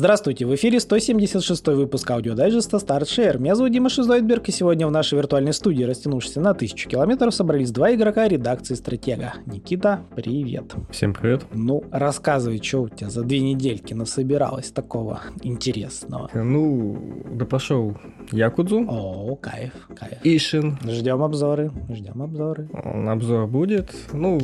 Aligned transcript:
Здравствуйте, 0.00 0.46
в 0.46 0.54
эфире 0.54 0.80
176 0.80 1.66
выпуск 1.66 2.10
аудиодайджеста 2.10 2.78
StartShare. 2.78 3.36
Меня 3.38 3.54
зовут 3.54 3.70
Дима 3.70 3.90
Шизойдберг, 3.90 4.48
и 4.48 4.50
сегодня 4.50 4.86
в 4.86 4.90
нашей 4.90 5.18
виртуальной 5.18 5.52
студии, 5.52 5.84
растянувшейся 5.84 6.40
на 6.40 6.54
тысячу 6.54 6.88
километров, 6.88 7.34
собрались 7.34 7.70
два 7.70 7.94
игрока 7.94 8.26
редакции 8.26 8.72
Стратега. 8.72 9.34
Никита, 9.44 10.00
привет. 10.16 10.74
Всем 10.90 11.12
привет. 11.12 11.44
Ну, 11.52 11.84
рассказывай, 11.90 12.62
что 12.62 12.84
у 12.84 12.88
тебя 12.88 13.10
за 13.10 13.24
две 13.24 13.40
недельки 13.40 13.92
насобиралось 13.92 14.70
такого 14.70 15.20
интересного. 15.42 16.30
Ну, 16.32 17.22
допрошел 17.34 17.94
Якудзу. 18.32 18.86
О, 18.88 19.36
кайф, 19.36 19.86
кайф. 19.94 20.18
Ишин. 20.24 20.78
Ждем 20.82 21.22
обзоры, 21.22 21.72
ждем 21.90 22.22
обзоры. 22.22 22.70
Обзор 22.72 23.46
будет. 23.48 23.90
Ну, 24.14 24.40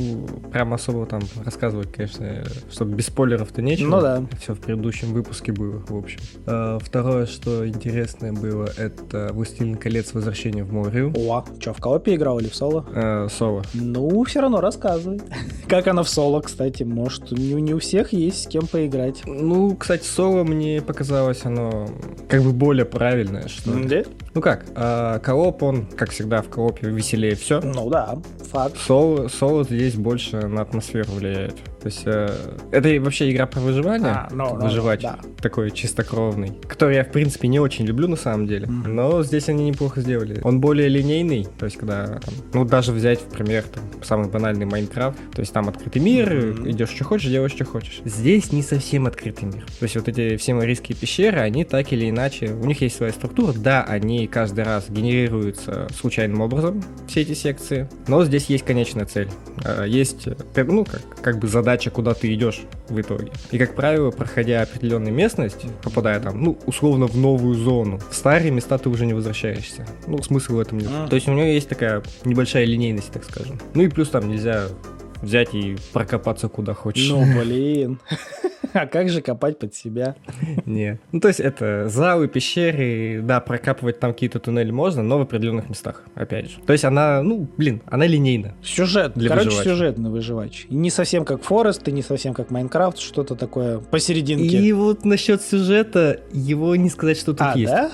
прям 0.51 0.75
особо 0.75 1.07
там 1.07 1.23
рассказывать, 1.43 1.91
конечно, 1.91 2.43
чтобы 2.69 2.93
без 2.93 3.07
спойлеров-то 3.07 3.63
нечего. 3.63 3.89
Ну 3.89 4.01
да. 4.01 4.23
Все 4.39 4.53
в 4.53 4.59
предыдущем 4.59 5.13
выпуске 5.13 5.46
было, 5.51 5.81
в 5.87 5.95
общем. 5.95 6.19
А, 6.45 6.79
второе, 6.79 7.25
что 7.25 7.67
интересное 7.67 8.33
было, 8.33 8.69
это 8.77 9.29
«Властелин 9.33 9.75
колец. 9.75 10.13
Возвращение 10.13 10.63
в 10.63 10.73
море». 10.73 11.11
О, 11.15 11.43
что, 11.59 11.73
в 11.73 11.77
коопе 11.77 12.15
играл 12.15 12.39
или 12.39 12.49
в 12.49 12.55
соло? 12.55 12.85
А, 12.93 13.27
соло. 13.29 13.63
Ну, 13.73 14.23
все 14.23 14.41
равно 14.41 14.61
рассказывай. 14.61 15.21
Как 15.67 15.87
она 15.87 16.03
в 16.03 16.09
соло, 16.09 16.41
кстати, 16.41 16.83
может, 16.83 17.31
не, 17.31 17.53
не 17.53 17.73
у 17.73 17.79
всех 17.79 18.13
есть 18.13 18.43
с 18.43 18.47
кем 18.47 18.67
поиграть. 18.67 19.23
Ну, 19.25 19.75
кстати, 19.75 20.05
соло 20.05 20.43
мне 20.43 20.81
показалось, 20.81 21.45
оно 21.45 21.87
как 22.29 22.41
бы 22.41 22.51
более 22.51 22.85
правильное, 22.85 23.47
что 23.47 23.73
ли. 23.73 23.87
Да? 23.87 24.09
Ну 24.33 24.41
как, 24.41 24.65
а, 24.75 25.19
кооп, 25.19 25.63
он, 25.63 25.85
как 25.85 26.11
всегда, 26.11 26.41
в 26.41 26.49
коопе 26.49 26.89
веселее 26.89 27.35
все. 27.35 27.59
Ну 27.61 27.89
да, 27.89 28.17
факт. 28.51 28.77
Соло, 28.77 29.27
соло 29.27 29.63
здесь 29.63 29.95
больше 29.95 30.47
на 30.47 30.61
атмосферу 30.61 31.11
влияет. 31.11 31.55
То 31.87 31.89
есть 31.89 32.03
э, 32.05 32.29
это 32.71 33.01
вообще 33.01 33.31
игра 33.31 33.45
про 33.45 33.61
выживание, 33.61 34.09
А, 34.11 34.27
ну, 34.29 34.55
ну, 34.55 34.65
выживать 34.65 34.99
да. 35.03 35.19
такой 35.41 35.71
чистокровный, 35.71 36.51
который 36.67 36.97
я 36.97 37.05
в 37.05 37.11
принципе 37.13 37.47
не 37.47 37.61
очень 37.61 37.85
люблю 37.85 38.09
на 38.09 38.17
самом 38.17 38.45
деле, 38.45 38.67
Мгм. 38.67 38.93
но 38.93 39.23
здесь 39.23 39.47
они 39.47 39.69
неплохо 39.69 40.01
сделали. 40.01 40.41
Он 40.43 40.59
более 40.59 40.89
линейный, 40.89 41.47
то 41.57 41.63
есть 41.63 41.77
когда, 41.77 42.05
там, 42.19 42.33
ну 42.53 42.65
даже 42.65 42.91
взять 42.91 43.21
в 43.21 43.29
пример 43.29 43.63
там, 43.63 43.83
самый 44.03 44.27
банальный 44.27 44.65
Майнкрафт, 44.65 45.17
то 45.33 45.39
есть 45.39 45.53
там 45.53 45.69
открытый 45.69 46.01
мир, 46.01 46.29
Мгм. 46.33 46.71
идешь 46.71 46.89
что 46.89 47.05
хочешь, 47.05 47.29
делаешь 47.31 47.53
что 47.53 47.63
хочешь. 47.63 48.01
Здесь 48.03 48.51
не 48.51 48.63
совсем 48.63 49.07
открытый 49.07 49.47
мир. 49.47 49.65
То 49.79 49.83
есть 49.83 49.95
вот 49.95 50.09
эти 50.09 50.35
все 50.35 50.55
марийские 50.55 50.97
пещеры, 50.97 51.39
они 51.39 51.63
так 51.63 51.93
или 51.93 52.09
иначе, 52.09 52.47
у 52.51 52.65
них 52.65 52.81
есть 52.81 52.97
своя 52.97 53.13
структура, 53.13 53.53
да, 53.53 53.81
они 53.83 54.27
каждый 54.27 54.65
раз 54.65 54.89
генерируются 54.89 55.87
случайным 55.97 56.41
образом, 56.41 56.83
все 57.07 57.21
эти 57.21 57.33
секции, 57.33 57.87
но 58.09 58.25
здесь 58.25 58.47
есть 58.47 58.65
конечная 58.65 59.05
цель. 59.05 59.29
А, 59.63 59.85
Есть, 59.85 60.27
э, 60.27 60.35
ну, 60.65 60.83
как, 60.83 61.01
как 61.21 61.39
бы 61.39 61.47
задача, 61.47 61.76
куда 61.85 62.13
ты 62.13 62.33
идешь 62.33 62.61
в 62.89 62.99
итоге. 62.99 63.31
И, 63.51 63.57
как 63.57 63.75
правило, 63.75 64.11
проходя 64.11 64.61
определенную 64.61 65.13
местность, 65.13 65.65
попадая 65.83 66.19
там, 66.19 66.41
ну, 66.43 66.57
условно, 66.65 67.07
в 67.07 67.17
новую 67.17 67.55
зону, 67.55 67.99
в 68.09 68.15
старые 68.15 68.51
места 68.51 68.77
ты 68.77 68.89
уже 68.89 69.05
не 69.05 69.13
возвращаешься. 69.13 69.85
Ну, 70.07 70.21
смысла 70.21 70.55
в 70.55 70.59
этом 70.59 70.79
нет. 70.79 70.89
Мгм. 70.89 71.09
То 71.09 71.15
есть 71.15 71.27
у 71.27 71.33
нее 71.33 71.53
есть 71.53 71.69
такая 71.69 72.03
небольшая 72.25 72.65
линейность, 72.65 73.11
так 73.11 73.23
скажем. 73.23 73.59
Ну 73.73 73.83
и 73.83 73.87
плюс 73.87 74.09
там 74.09 74.27
нельзя 74.29 74.67
взять 75.21 75.53
и 75.53 75.77
прокопаться 75.93 76.47
куда 76.47 76.73
хочешь. 76.73 77.09
Ну, 77.09 77.25
блин. 77.39 77.99
А 78.73 78.85
как 78.87 79.09
же 79.09 79.21
копать 79.21 79.59
под 79.59 79.73
себя? 79.75 80.15
Не. 80.65 80.99
Ну, 81.11 81.19
то 81.19 81.27
есть 81.27 81.39
это 81.39 81.87
залы, 81.89 82.27
пещеры, 82.27 83.21
да, 83.23 83.39
прокапывать 83.39 83.99
там 83.99 84.13
какие-то 84.13 84.39
туннели 84.39 84.71
можно, 84.71 85.03
но 85.03 85.17
в 85.17 85.21
определенных 85.21 85.69
местах, 85.69 86.03
опять 86.15 86.49
же. 86.49 86.57
То 86.65 86.73
есть 86.73 86.85
она, 86.85 87.21
ну, 87.21 87.47
блин, 87.57 87.81
она 87.85 88.05
линейна. 88.05 88.55
Сюжет. 88.63 89.13
Для 89.15 89.29
Короче, 89.29 89.47
выживача. 89.49 89.69
сюжетный 89.69 90.09
выживач. 90.09 90.65
И 90.69 90.75
не 90.75 90.89
совсем 90.89 91.25
как 91.25 91.43
Форест, 91.43 91.87
и 91.87 91.91
не 91.91 92.01
совсем 92.01 92.33
как 92.33 92.51
Майнкрафт, 92.51 92.99
что-то 92.99 93.35
такое 93.35 93.79
посерединке. 93.79 94.57
И 94.57 94.71
вот 94.73 95.05
насчет 95.05 95.41
сюжета, 95.41 96.21
его 96.31 96.75
не 96.75 96.89
сказать, 96.89 97.17
что 97.17 97.33
тут 97.33 97.41
а, 97.41 97.53
есть. 97.55 97.71
да? 97.71 97.91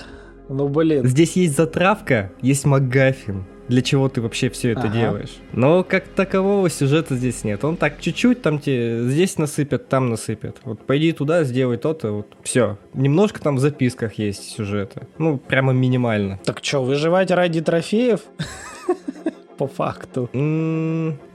Ну, 0.48 0.68
блин. 0.68 1.06
Здесь 1.06 1.36
есть 1.36 1.56
затравка, 1.56 2.32
есть 2.42 2.64
МакГаффин. 2.64 3.44
Для 3.68 3.80
чего 3.82 4.08
ты 4.08 4.20
вообще 4.20 4.50
все 4.50 4.72
это 4.72 4.82
Ага. 4.82 4.92
делаешь? 4.92 5.36
Но 5.52 5.82
как 5.84 6.08
такового 6.08 6.68
сюжета 6.68 7.16
здесь 7.16 7.44
нет. 7.44 7.64
Он 7.64 7.76
так 7.76 8.00
чуть-чуть 8.00 8.42
там 8.42 8.58
тебе 8.58 9.08
здесь 9.08 9.38
насыпят, 9.38 9.88
там 9.88 10.10
насыпят. 10.10 10.58
Вот 10.64 10.84
пойди 10.86 11.12
туда, 11.12 11.44
сделай 11.44 11.76
то-то, 11.78 12.12
вот 12.12 12.26
все. 12.42 12.76
Немножко 12.92 13.40
там 13.40 13.56
в 13.56 13.60
записках 13.60 14.14
есть 14.14 14.50
сюжета. 14.50 15.06
Ну, 15.18 15.38
прямо 15.38 15.72
минимально. 15.72 16.38
Так 16.44 16.60
что, 16.62 16.84
выживать 16.84 17.30
ради 17.30 17.60
трофеев? 17.62 18.20
По 19.58 19.68
факту. 19.68 20.28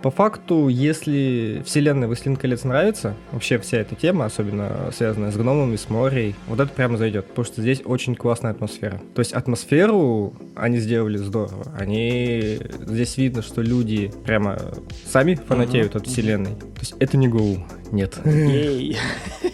По 0.01 0.11
факту, 0.11 0.67
если 0.67 1.61
вселенная 1.65 2.07
«Властелин 2.07 2.35
колец» 2.35 2.63
нравится, 2.63 3.15
вообще 3.31 3.57
вся 3.59 3.77
эта 3.77 3.95
тема, 3.95 4.25
особенно 4.25 4.91
связанная 4.93 5.31
с 5.31 5.37
гномами, 5.37 5.75
с 5.75 5.89
морей, 5.89 6.35
вот 6.47 6.59
это 6.59 6.71
прямо 6.71 6.97
зайдет, 6.97 7.27
потому 7.27 7.45
что 7.45 7.61
здесь 7.61 7.81
очень 7.85 8.15
классная 8.15 8.51
атмосфера. 8.51 9.01
То 9.15 9.19
есть 9.19 9.33
атмосферу 9.33 10.33
они 10.55 10.79
сделали 10.79 11.17
здорово. 11.17 11.65
Они... 11.77 12.59
Здесь 12.81 13.17
видно, 13.17 13.41
что 13.41 13.61
люди 13.61 14.11
прямо 14.25 14.59
сами 15.05 15.35
фанатеют 15.35 15.95
от 15.95 16.07
вселенной. 16.07 16.55
То 16.55 16.79
есть 16.79 16.95
это 16.99 17.17
не 17.17 17.27
ГУ. 17.27 17.65
Нет. 17.91 18.19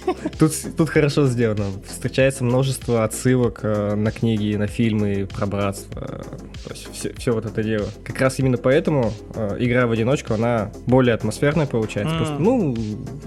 Тут, 0.40 0.51
тут 0.78 0.90
хорошо 0.90 1.28
сделано. 1.28 1.66
Встречается 1.88 2.44
множество 2.44 3.03
отсылок 3.03 3.59
э, 3.63 3.96
на 3.96 4.12
книги, 4.12 4.56
на 4.56 4.68
фильмы 4.68 5.28
про 5.34 5.46
братство. 5.46 6.01
То 6.01 6.72
есть 6.72 7.18
все, 7.18 7.31
вот 7.31 7.46
это 7.46 7.63
дело. 7.63 7.88
Как 8.03 8.19
раз 8.19 8.40
именно 8.40 8.57
поэтому 8.57 9.13
э, 9.35 9.57
игра 9.59 9.88
в 9.88 9.91
одиночку, 9.91 10.34
она 10.34 10.72
более 10.85 11.13
атмосферная 11.13 11.66
получается. 11.66 12.16
Просто, 12.16 12.35
ну, 12.40 12.75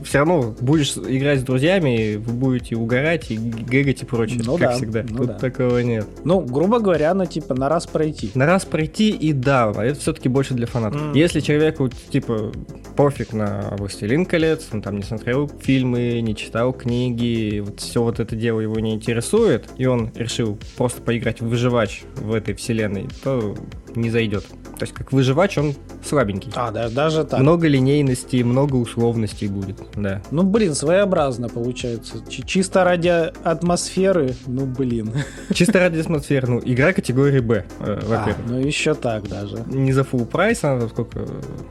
все 0.04 0.19
равно 0.19 0.54
будешь 0.60 0.96
играть 0.96 1.40
с 1.40 1.42
друзьями, 1.42 2.16
вы 2.16 2.32
будете 2.32 2.76
угорать 2.76 3.30
и 3.30 3.36
гэгать 3.36 4.02
и 4.02 4.04
прочее, 4.04 4.40
Ну 4.44 4.58
как 4.58 4.70
да, 4.70 4.76
всегда. 4.76 5.04
ну 5.08 5.19
тут 5.19 5.26
да. 5.26 5.34
такого 5.34 5.78
нет. 5.78 6.06
Ну, 6.25 6.40
грубо 6.40 6.78
говоря, 6.78 7.14
ну, 7.14 7.26
типа, 7.26 7.54
на 7.54 7.69
раз 7.69 7.86
пройти. 7.86 8.30
На 8.34 8.46
раз 8.46 8.64
пройти 8.64 9.10
и 9.10 9.32
да, 9.32 9.72
а 9.75 9.84
это 9.84 9.98
все-таки 9.98 10.28
больше 10.28 10.54
для 10.54 10.66
фанатов. 10.66 11.14
Если 11.14 11.40
человеку, 11.40 11.88
типа, 11.88 12.52
пофиг 12.96 13.32
на 13.32 13.75
«Властелин 13.78 14.26
колец», 14.26 14.69
он 14.72 14.82
там 14.82 14.97
не 14.98 15.04
смотрел 15.04 15.48
фильмы, 15.60 16.20
не 16.20 16.36
читал 16.36 16.72
книги, 16.72 17.60
вот 17.60 17.81
все 17.81 18.03
вот 18.03 18.20
это 18.20 18.36
дело 18.36 18.60
его 18.60 18.78
не 18.81 18.94
интересует, 18.94 19.69
и 19.76 19.86
он 19.86 20.12
решил 20.14 20.59
просто 20.76 21.00
поиграть 21.00 21.41
в 21.41 21.48
выживач 21.48 22.03
в 22.16 22.34
этой 22.34 22.54
вселенной, 22.54 23.08
то 23.22 23.56
не 24.00 24.10
зайдет. 24.10 24.44
То 24.78 24.84
есть 24.84 24.92
как 24.94 25.12
выживач 25.12 25.59
он 25.59 25.75
слабенький. 26.04 26.53
А, 26.54 26.70
да, 26.70 26.88
даже 26.88 27.25
так. 27.25 27.41
Много 27.41 27.66
линейности, 27.66 28.42
много 28.42 28.76
условностей 28.76 29.48
будет, 29.48 29.76
да. 29.97 30.22
Ну, 30.31 30.44
блин, 30.44 30.75
своеобразно 30.75 31.48
получается. 31.48 32.19
Чи- 32.28 32.44
чисто 32.47 32.84
ради 32.84 33.08
атмосферы, 33.42 34.34
ну, 34.47 34.66
блин. 34.66 35.12
Чисто 35.53 35.81
ради 35.81 35.98
атмосферы, 35.98 36.47
ну, 36.48 36.60
игра 36.64 36.92
категории 36.92 37.41
Б, 37.41 37.64
э, 37.81 38.00
А, 38.00 38.00
во-первых. 38.06 38.47
ну, 38.47 38.58
еще 38.60 38.94
так 38.94 39.28
даже. 39.28 39.58
не 39.66 39.92
за 39.92 40.03
full 40.03 40.26
прайс, 40.26 40.62
она 40.62 40.88
сколько, 40.88 41.26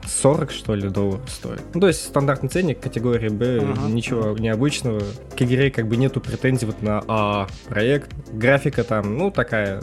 40 0.05 0.51
что 0.51 0.75
ли 0.75 0.89
долларов 0.89 1.21
стоит. 1.29 1.61
Ну, 1.73 1.79
то 1.81 1.87
есть 1.87 2.01
стандартный 2.05 2.49
ценник 2.49 2.79
категории 2.81 3.29
Б, 3.29 3.59
Ага, 3.61 3.89
ничего 3.89 4.37
необычного. 4.37 5.01
К 5.37 5.41
игре 5.41 5.71
как 5.71 5.87
бы 5.87 5.95
нету 5.97 6.19
претензий 6.19 6.65
вот 6.65 6.81
на 6.81 7.01
А 7.07 7.47
проект. 7.69 8.11
Графика 8.33 8.83
там, 8.83 9.17
ну, 9.17 9.31
такая 9.31 9.81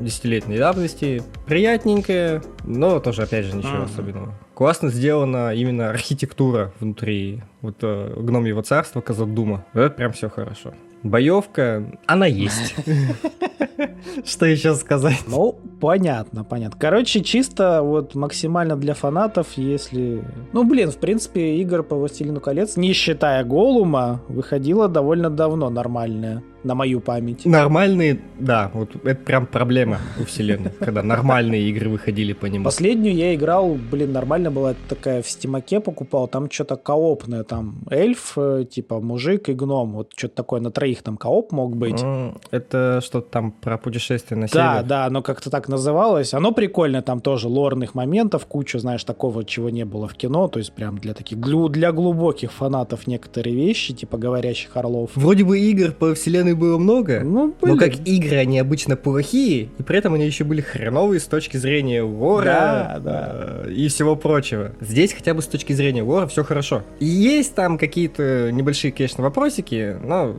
десятилетней 0.00 0.58
давности, 0.58 1.22
приятненькая, 1.68 2.42
но 2.64 2.98
тоже, 3.00 3.22
опять 3.22 3.44
же, 3.44 3.54
ничего 3.56 3.74
Ага. 3.74 3.84
особенного. 3.84 4.34
Классно 4.54 4.88
сделана 4.90 5.54
именно 5.54 5.90
архитектура 5.90 6.72
внутри 6.80 7.42
вот 7.60 7.76
э, 7.82 8.14
гномьего 8.16 8.62
царства 8.62 9.00
Казадума. 9.00 9.64
Вот 9.74 9.82
это 9.82 9.94
прям 9.94 10.12
все 10.12 10.28
хорошо. 10.30 10.72
Боевка, 11.02 11.84
она 12.06 12.26
есть. 12.26 12.74
Что 14.24 14.46
еще 14.46 14.74
сказать? 14.74 15.22
Ну, 15.28 15.56
понятно, 15.80 16.42
понятно. 16.42 16.76
Короче, 16.80 17.22
чисто 17.22 17.82
вот 17.82 18.14
максимально 18.16 18.76
для 18.76 18.94
фанатов, 18.94 19.46
если... 19.56 20.24
Ну, 20.52 20.64
блин, 20.64 20.90
в 20.90 20.96
принципе, 20.96 21.56
игр 21.58 21.84
по 21.84 21.94
«Властелину 21.96 22.40
колец», 22.40 22.76
не 22.76 22.92
считая 22.94 23.44
Голума, 23.44 24.22
выходила 24.28 24.88
довольно 24.88 25.30
давно 25.30 25.70
нормальная, 25.70 26.42
на 26.64 26.74
мою 26.74 27.00
память. 27.00 27.44
Нормальные, 27.46 28.20
да, 28.38 28.70
вот 28.74 28.90
это 29.04 29.20
прям 29.22 29.46
проблема 29.46 29.98
у 30.20 30.24
вселенной, 30.24 30.70
когда 30.78 31.02
нормальные 31.02 31.62
игры 31.70 31.88
выходили 31.88 32.32
по 32.32 32.46
нему. 32.46 32.64
Последнюю 32.64 33.14
я 33.14 33.34
играл, 33.34 33.76
блин, 33.90 34.12
нормально 34.12 34.50
была 34.50 34.74
такая 34.88 35.22
в 35.22 35.28
стимаке 35.30 35.80
покупал, 35.80 36.28
там 36.28 36.50
что-то 36.50 36.76
коопное, 36.76 37.44
там 37.44 37.78
эльф, 37.90 38.32
э, 38.36 38.64
типа 38.68 39.00
мужик 39.00 39.48
и 39.48 39.52
гном, 39.54 39.92
вот 39.92 40.12
что-то 40.16 40.34
такое 40.36 40.60
на 40.60 40.70
троих 40.70 41.02
там 41.02 41.16
кооп 41.16 41.52
мог 41.52 41.76
быть. 41.76 42.02
М, 42.02 42.38
Это 42.50 43.00
что-то 43.04 43.28
там 43.30 43.52
про 43.52 43.78
путешествие 43.78 44.38
на 44.38 44.46
Да, 44.48 44.74
север. 44.76 44.88
да, 44.88 45.04
оно 45.06 45.22
как-то 45.22 45.50
так 45.50 45.68
называлось. 45.68 46.34
Оно 46.34 46.52
прикольно, 46.52 47.02
там 47.02 47.20
тоже 47.20 47.48
лорных 47.48 47.94
моментов, 47.94 48.46
куча, 48.46 48.78
знаешь, 48.78 49.04
такого, 49.04 49.44
чего 49.44 49.70
не 49.70 49.84
было 49.84 50.08
в 50.08 50.14
кино, 50.14 50.48
то 50.48 50.58
есть 50.58 50.72
прям 50.72 50.98
для 50.98 51.14
таких, 51.14 51.38
для 51.38 51.92
глубоких 51.92 52.52
фанатов 52.52 53.06
некоторые 53.06 53.54
вещи, 53.54 53.94
типа 53.94 54.18
говорящих 54.18 54.76
орлов. 54.76 55.10
Вроде 55.14 55.44
бы 55.44 55.58
игр 55.58 55.92
по 55.92 56.14
вселенной 56.14 56.47
было 56.54 56.78
много, 56.78 57.20
Ну, 57.24 57.54
но 57.62 57.76
как 57.76 57.94
игры 58.06 58.36
они 58.36 58.58
обычно 58.58 58.96
плохие, 58.96 59.68
и 59.78 59.82
при 59.82 59.98
этом 59.98 60.14
они 60.14 60.26
еще 60.26 60.44
были 60.44 60.60
хреновые 60.60 61.20
с 61.20 61.24
точки 61.24 61.56
зрения 61.56 62.02
лора 62.02 62.44
Да, 62.44 63.00
да. 63.00 63.32
э, 63.66 63.72
и 63.72 63.88
всего 63.88 64.16
прочего. 64.16 64.72
Здесь 64.80 65.12
хотя 65.12 65.34
бы 65.34 65.42
с 65.42 65.46
точки 65.46 65.72
зрения 65.72 66.02
лора 66.02 66.26
все 66.26 66.44
хорошо. 66.44 66.82
И 67.00 67.06
есть 67.06 67.54
там 67.54 67.78
какие-то 67.78 68.50
небольшие, 68.52 68.92
конечно, 68.92 69.22
вопросики, 69.22 69.96
но 70.02 70.34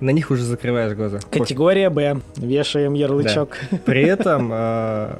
на 0.00 0.10
них 0.10 0.30
уже 0.30 0.42
закрываешь 0.44 0.94
глаза. 0.94 1.20
Категория 1.30 1.88
Б. 1.90 2.20
Вешаем 2.36 2.94
ярлычок. 2.94 3.56
Да. 3.70 3.78
При 3.84 4.02
этом 4.02 4.50
э, 4.52 5.14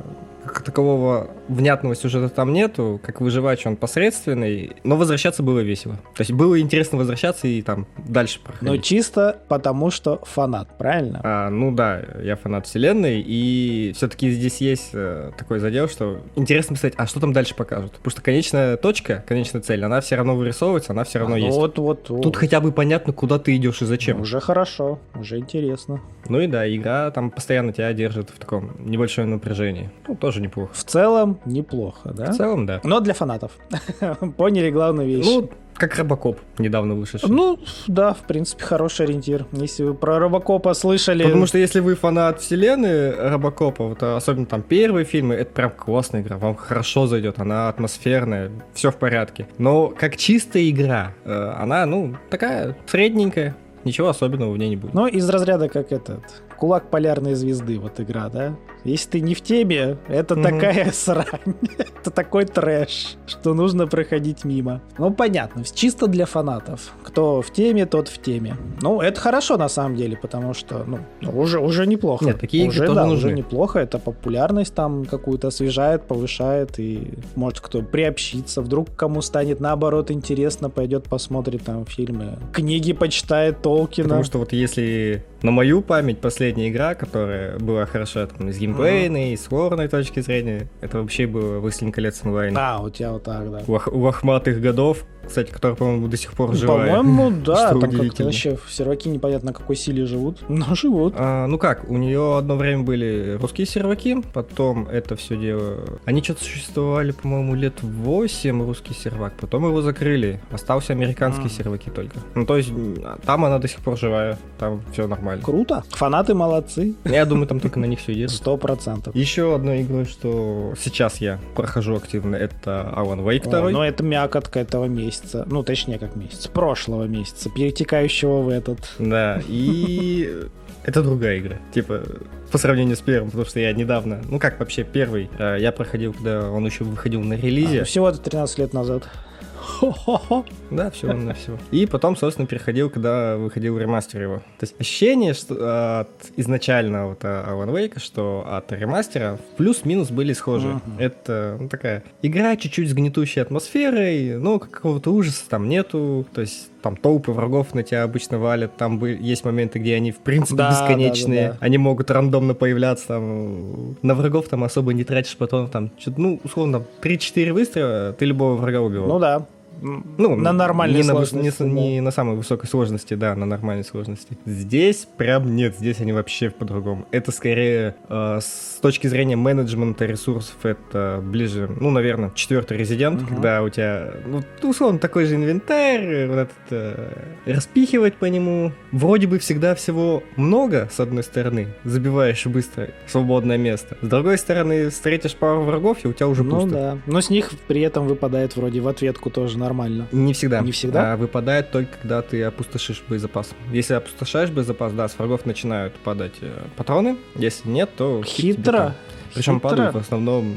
как 0.45 0.63
такового 0.63 1.29
внятного 1.49 1.95
сюжета 1.95 2.29
там 2.29 2.53
нету, 2.53 3.01
как 3.03 3.21
выживач 3.21 3.67
он 3.67 3.77
посредственный, 3.77 4.77
но 4.85 4.97
возвращаться 4.97 5.43
было 5.43 5.61
весело. 5.61 5.97
То 6.15 6.21
есть 6.21 6.33
было 6.33 6.61
интересно 6.61 6.99
возвращаться 6.99 7.47
и 7.49 7.63
там 7.63 7.87
дальше 8.07 8.41
проходить. 8.41 8.69
Но 8.69 8.77
чисто 8.77 9.39
потому, 9.49 9.91
что 9.91 10.21
фанат, 10.25 10.77
правильно? 10.79 11.21
А, 11.25 11.51
ну 11.51 11.73
да, 11.73 12.03
я 12.23 12.37
фанат 12.37 12.67
вселенной, 12.67 13.23
и 13.25 13.93
все-таки 13.95 14.31
здесь 14.31 14.61
есть 14.61 14.91
э, 14.93 15.33
такой 15.37 15.59
задел, 15.59 15.89
что 15.89 16.21
интересно 16.37 16.77
сказать, 16.77 16.95
а 16.97 17.07
что 17.07 17.21
там 17.21 17.33
дальше 17.33 17.55
покажут? 17.55 17.93
Потому 17.93 18.11
что 18.11 18.23
конечная 18.23 18.77
точка, 18.77 19.25
конечная 19.27 19.63
цель, 19.63 19.85
она 19.85 20.01
все 20.01 20.17
равно 20.17 20.37
вырисовывается, 20.37 20.93
она 20.93 21.05
все 21.05 21.19
равно 21.19 21.37
А, 21.37 21.39
ну 21.39 21.47
есть. 21.47 21.57
вот, 21.57 21.79
вот, 21.79 22.11
вот. 22.11 22.23
Тут 22.23 22.37
хотя 22.37 22.61
бы 22.61 22.73
понятно, 22.73 23.13
куда 23.13 23.39
ты 23.39 23.57
идешь 23.57 23.83
и 23.83 23.85
зачем. 23.85 24.21
Уже 24.21 24.41
хорошо, 24.41 24.99
уже 25.15 25.39
интересно. 25.39 26.01
Ну 26.29 26.41
и 26.41 26.47
да, 26.47 26.73
игра 26.73 27.11
там 27.11 27.31
постоянно 27.31 27.73
тебя 27.73 27.93
держит 27.93 28.31
в 28.31 28.39
таком 28.39 28.73
небольшом 28.79 29.31
напряжении. 29.31 29.91
Ну, 30.07 30.15
тоже 30.17 30.41
неплохо. 30.41 30.73
В 30.73 30.85
целом 30.85 31.39
неплохо, 31.45 32.13
да? 32.13 32.33
В 32.33 32.37
целом, 32.37 32.67
да. 32.67 32.81
Но 32.85 33.01
для 33.01 33.15
фанатов. 33.15 33.53
Поняли 34.37 34.71
главную 34.71 35.09
вещь. 35.09 35.27
Ну, 35.27 35.51
как 35.75 35.97
Робокоп 35.99 36.39
недавно 36.59 36.95
вышедший. 36.95 37.29
Ну, 37.29 37.59
да, 37.87 38.13
в 38.13 38.21
принципе, 38.21 38.63
хороший 38.63 39.07
ориентир. 39.07 39.47
Если 39.53 39.83
вы 39.83 39.95
про 39.95 40.19
Робокопа 40.19 40.75
слышали... 40.75 41.25
Потому 41.25 41.47
что 41.47 41.59
если 41.59 41.81
вы 41.81 41.95
фанат 41.95 42.41
вселенной 42.41 43.31
Робокопа, 43.31 43.89
вот, 43.89 44.03
особенно 44.03 44.47
там 44.47 44.63
первые 44.63 45.05
фильмы, 45.05 45.35
это 45.35 45.53
прям 45.53 45.71
классная 45.71 46.23
игра, 46.23 46.37
вам 46.37 46.55
хорошо 46.55 47.07
зайдет, 47.07 47.39
она 47.39 47.69
атмосферная, 47.69 48.53
все 48.75 48.91
в 48.91 48.97
порядке. 48.97 49.49
Но 49.59 49.89
как 49.89 50.17
чистая 50.17 50.69
игра, 50.69 51.15
э, 51.25 51.55
она, 51.59 51.87
ну, 51.87 52.17
такая 52.31 52.77
средненькая, 52.87 53.57
ничего 53.85 54.09
особенного 54.09 54.53
в 54.53 54.59
ней 54.59 54.69
не 54.69 54.77
будет. 54.77 54.95
Ну, 54.95 55.07
из 55.07 55.29
разряда 55.29 55.69
как 55.69 55.93
этот... 55.93 56.23
Кулак 56.63 56.91
полярной 56.91 57.35
звезды, 57.35 57.77
вот 57.81 57.99
игра, 57.99 58.29
да? 58.29 58.55
Если 58.85 59.11
ты 59.11 59.21
не 59.21 59.35
в 59.35 59.41
теме, 59.41 59.97
это 60.07 60.37
Мгм. 60.37 60.45
такая 60.45 60.91
срань. 60.93 61.57
это 62.01 62.13
такой 62.13 62.45
трэш, 62.45 63.17
что 63.27 63.53
нужно 63.53 63.89
проходить 63.89 64.45
мимо. 64.45 64.81
Ну, 64.97 65.13
понятно, 65.13 65.65
чисто 65.65 66.07
для 66.07 66.25
фанатов. 66.25 66.93
Кто 67.03 67.43
в 67.43 67.53
теме, 67.53 67.85
тот 67.85 68.07
в 68.07 68.23
теме. 68.23 68.57
Ну, 68.81 69.01
это 69.01 69.21
хорошо 69.21 69.57
на 69.57 69.69
самом 69.69 69.97
деле, 69.97 70.17
потому 70.17 70.55
что, 70.55 70.85
ну, 70.87 71.01
уже, 71.33 71.59
уже 71.59 71.85
неплохо. 71.89 72.27
Нет, 72.27 72.39
такие 72.39 72.63
игры 72.67 72.77
уже, 72.77 72.87
тоже 72.87 72.95
да, 72.95 73.07
нужны. 73.07 73.17
уже 73.29 73.37
неплохо. 73.37 73.81
Это 73.81 73.99
популярность 73.99 74.73
там 74.73 75.05
какую-то 75.05 75.49
освежает, 75.49 76.05
повышает, 76.07 76.79
и 76.79 77.11
может 77.35 77.59
кто 77.59 77.83
приобщиться. 77.83 78.63
Вдруг 78.63 78.95
кому 78.95 79.21
станет 79.21 79.59
наоборот 79.59 80.13
интересно, 80.13 80.71
пойдет 80.71 81.09
посмотрит 81.09 81.65
там 81.65 81.87
фильмы. 81.87 82.39
Книги 82.53 82.93
почитает 82.93 83.63
Толкина. 83.63 84.05
Потому 84.05 84.23
что 84.23 84.39
вот 84.39 84.53
если 84.53 85.25
на 85.43 85.51
мою 85.51 85.83
память 85.83 86.21
последняя 86.21 86.69
игра, 86.69 86.95
которая 86.95 87.59
была 87.59 87.87
хороша 87.87 88.27
там, 88.27 88.49
и 88.49 88.53
с 88.53 88.59
геймплейной, 88.59 89.33
и 89.33 89.37
с 89.37 89.51
лорной 89.51 89.89
точки 89.89 90.21
зрения, 90.21 90.69
это 90.81 91.01
вообще 91.01 91.27
было 91.27 91.59
«Властелин 91.59 91.93
колец 91.93 92.21
онлайн». 92.25 92.55
А, 92.57 92.81
у 92.81 92.91
тебя 92.91 93.13
вот 93.13 93.25
так, 93.25 93.51
да. 93.51 93.61
Лох- 93.67 93.91
лохматых 93.93 94.61
годов, 94.61 95.05
кстати, 95.27 95.51
который, 95.51 95.77
по-моему, 95.77 96.09
до 96.09 96.17
сих 96.17 96.33
пор 96.35 96.55
живая. 96.55 96.97
По-моему, 96.97 97.31
да, 97.45 97.71
там 97.71 97.91
как-то 97.91 98.25
вообще 98.25 98.59
серваки 98.69 99.09
непонятно 99.09 99.49
на 99.49 99.53
какой 99.53 99.77
силе 99.77 100.07
живут, 100.07 100.39
но 100.49 100.75
живут. 100.75 101.15
А, 101.17 101.47
ну 101.47 101.59
как, 101.59 101.89
у 101.91 101.97
нее 101.97 102.39
одно 102.39 102.57
время 102.57 102.83
были 102.83 103.39
русские 103.41 103.67
серваки, 103.67 104.23
потом 104.33 104.89
это 104.89 105.17
все 105.17 105.37
дело... 105.37 105.81
Они 106.05 106.23
что-то 106.23 106.45
существовали, 106.45 107.13
по-моему, 107.13 107.55
лет 107.55 107.75
8, 107.83 108.63
русский 108.65 108.95
сервак, 108.95 109.35
потом 109.41 109.67
его 109.67 109.83
закрыли, 109.83 110.41
остался 110.51 110.93
американские 110.93 111.47
А. 111.47 111.51
серваки 111.51 111.91
только. 111.91 112.17
Ну 112.35 112.47
то 112.47 112.57
есть 112.57 112.71
м, 112.71 112.97
там 113.25 113.45
она 113.45 113.59
до 113.59 113.69
сих 113.69 113.81
пор 113.81 113.99
живая, 113.99 114.39
там 114.59 114.83
все 114.93 115.07
нормально. 115.07 115.43
Круто. 115.43 115.85
Фанаты 115.91 116.35
молодцы. 116.35 116.95
Я 117.05 117.25
думаю, 117.27 117.47
там 117.47 117.61
только 117.61 117.79
на 117.79 117.85
них 117.87 118.01
все 118.01 118.13
едет. 118.13 118.31
Сто 118.31 118.57
процентов. 118.57 119.15
Еще 119.15 119.55
одной 119.55 119.83
игрой, 119.83 120.05
что 120.05 120.75
сейчас 120.79 121.21
я 121.21 121.39
прохожу 121.55 121.97
активно, 121.97 122.37
это 122.37 122.93
Alan 122.97 123.25
Wake 123.25 123.49
2. 123.49 123.71
Ну, 123.71 123.83
это 123.83 124.03
мякотка 124.03 124.61
этого 124.61 124.87
месяца. 124.87 125.12
Ну, 125.47 125.63
точнее, 125.63 125.99
как 125.99 126.17
месяц. 126.17 126.47
Прошлого 126.49 127.05
месяца, 127.05 127.51
перетекающего 127.51 128.43
в 128.43 128.49
этот. 128.49 128.79
Да, 128.99 129.41
и 129.49 130.47
это 130.85 131.03
другая 131.03 131.39
игра. 131.39 131.57
Типа, 131.73 132.03
по 132.51 132.59
сравнению 132.59 132.97
с 132.97 133.01
первым, 133.01 133.31
потому 133.31 133.47
что 133.47 133.61
я 133.61 133.73
недавно, 133.73 134.21
ну 134.29 134.39
как 134.39 134.59
вообще 134.61 134.85
первый, 134.85 135.31
э, 135.39 135.57
я 135.61 135.73
проходил, 135.73 136.13
когда 136.13 136.51
он 136.51 136.65
еще 136.67 136.85
выходил 136.85 137.23
на 137.23 137.35
релизе. 137.35 137.83
А, 137.83 137.85
всего-то 137.85 138.19
13 138.19 138.59
лет 138.59 138.73
назад. 138.75 139.09
Хо-хо-хо. 139.57 140.45
Да, 140.77 140.91
всего 140.91 141.13
на 141.13 141.35
всего. 141.35 141.59
И 141.71 141.87
потом, 141.87 142.17
собственно, 142.17 142.47
переходил, 142.47 142.91
когда 142.91 143.37
выходил 143.37 143.79
ремастер 143.79 144.23
его. 144.23 144.37
То 144.59 144.63
есть 144.63 144.75
ощущение, 144.81 145.35
что 145.35 146.01
от 146.01 146.09
изначально 146.37 147.09
вот 147.09 147.23
Alan 147.25 147.71
Wake, 147.73 147.99
что 147.99 148.45
от 148.49 148.73
ремастера 148.73 149.39
плюс-минус 149.57 150.11
были 150.11 150.33
схожи. 150.33 150.69
Мгм. 150.69 150.99
Это 150.99 151.57
ну, 151.61 151.69
такая 151.69 152.03
игра 152.23 152.57
чуть-чуть 152.57 152.91
с 152.91 152.93
гнетущей 152.95 153.43
атмосферой, 153.43 154.39
но 154.39 154.59
какого-то 154.59 155.13
ужаса 155.13 155.49
там 155.49 155.69
нету. 155.69 156.27
То 156.33 156.41
есть 156.41 156.69
там 156.83 156.97
толпы 156.97 157.31
врагов 157.33 157.75
на 157.75 157.83
тебя 157.85 158.03
обычно 158.03 158.39
валят, 158.39 158.77
там 158.77 158.99
бы- 158.99 159.17
есть 159.21 159.45
моменты, 159.45 159.79
где 159.79 159.95
они 159.95 160.11
в 160.11 160.19
принципе 160.19 160.57
Да, 160.57 160.71
бесконечные, 160.71 161.43
да, 161.43 161.47
да, 161.49 161.53
да. 161.53 161.59
они 161.61 161.79
могут 161.79 162.11
рандомно 162.11 162.55
появляться 162.55 163.07
там. 163.07 163.97
На 164.03 164.15
врагов 164.15 164.49
там 164.49 164.65
особо 164.65 164.93
не 164.93 165.05
тратишь 165.05 165.37
потом 165.37 165.69
там, 165.69 165.91
ну, 166.17 166.41
условно, 166.43 166.83
3-4 167.01 167.53
выстрела, 167.53 168.13
ты 168.13 168.25
любого 168.25 168.57
врага 168.57 168.81
убивал. 168.81 169.07
Ну 169.09 169.19
да. 169.19 169.47
Ну, 169.83 170.37
на 170.37 170.53
нормальной 170.53 170.99
не 171.03 171.03
на, 171.07 171.15
сложности, 171.15 171.63
не, 171.63 171.69
да. 171.69 171.75
не 171.75 172.01
на 172.01 172.11
самой 172.13 172.37
высокой 172.37 172.69
сложности, 172.69 173.15
да, 173.15 173.35
на 173.35 173.47
нормальной 173.47 173.85
сложности. 173.85 174.39
Здесь 174.47 175.09
прям 175.17 175.57
нет, 175.57 175.75
здесь 175.77 176.01
они 176.01 176.13
вообще 176.13 176.51
по-другому. 176.51 177.07
Это 177.11 177.33
скорее 177.33 177.97
э, 178.09 178.39
с 178.41 178.79
точки 178.81 179.09
зрения 179.09 179.35
менеджмента 179.37 180.07
ресурсов, 180.07 180.55
это 180.63 181.21
ближе, 181.23 181.69
ну, 181.81 181.91
наверное, 181.91 182.31
четвертый 182.35 182.77
резидент, 182.79 183.21
Мгм. 183.23 183.27
когда 183.35 183.63
у 183.63 183.69
тебя, 183.69 184.13
ну, 184.27 184.43
условно, 184.63 184.99
такой 185.01 185.25
же 185.27 185.35
инвентарь, 185.35 186.27
вот 186.29 186.37
этот, 186.39 186.53
э, 186.71 187.13
распихивать 187.47 188.15
по 188.15 188.27
нему. 188.27 188.73
Вроде 188.93 189.27
бы 189.27 189.39
всегда 189.41 189.75
всего 189.75 190.23
много, 190.37 190.89
с 190.93 191.01
одной 191.01 191.25
стороны, 191.25 191.69
забиваешь 191.85 192.47
быстро 192.47 192.91
свободное 193.09 193.59
место. 193.59 193.97
С 194.01 194.07
другой 194.07 194.39
стороны, 194.39 194.91
встретишь 194.91 195.35
пару 195.35 195.63
врагов, 195.63 195.99
и 196.05 196.09
у 196.09 196.13
тебя 196.13 196.29
уже 196.29 196.45
Ну 196.45 196.61
пусто. 196.61 196.71
да. 196.71 196.99
Но 197.07 197.21
с 197.21 197.31
них 197.31 197.51
при 197.67 197.81
этом 197.81 198.07
выпадает 198.07 198.55
вроде 198.57 198.81
в 198.81 198.87
ответку 198.87 199.29
тоже 199.31 199.59
нормально. 199.59 199.72
Не 200.13 200.33
всегда. 200.33 200.61
Не 200.61 200.73
всегда? 200.73 201.13
А, 201.13 201.17
выпадает 201.17 201.71
только, 201.71 201.99
когда 201.99 202.23
ты 202.23 202.43
опустошишь 202.43 203.03
боезапас. 203.09 203.51
Если 203.73 203.95
опустошаешь 203.95 204.51
боезапас, 204.51 204.93
да, 204.93 205.09
с 205.09 205.19
врагов 205.19 205.47
начинают 205.47 205.95
падать 205.97 206.35
э, 206.41 206.51
патроны. 206.77 207.17
Если 207.37 207.69
нет, 207.69 207.91
то... 207.97 208.23
Хитро. 208.25 208.95
Причем 209.35 209.57
Хитро. 209.57 209.69
падают 209.69 209.95
в 209.95 209.99
основном 209.99 210.57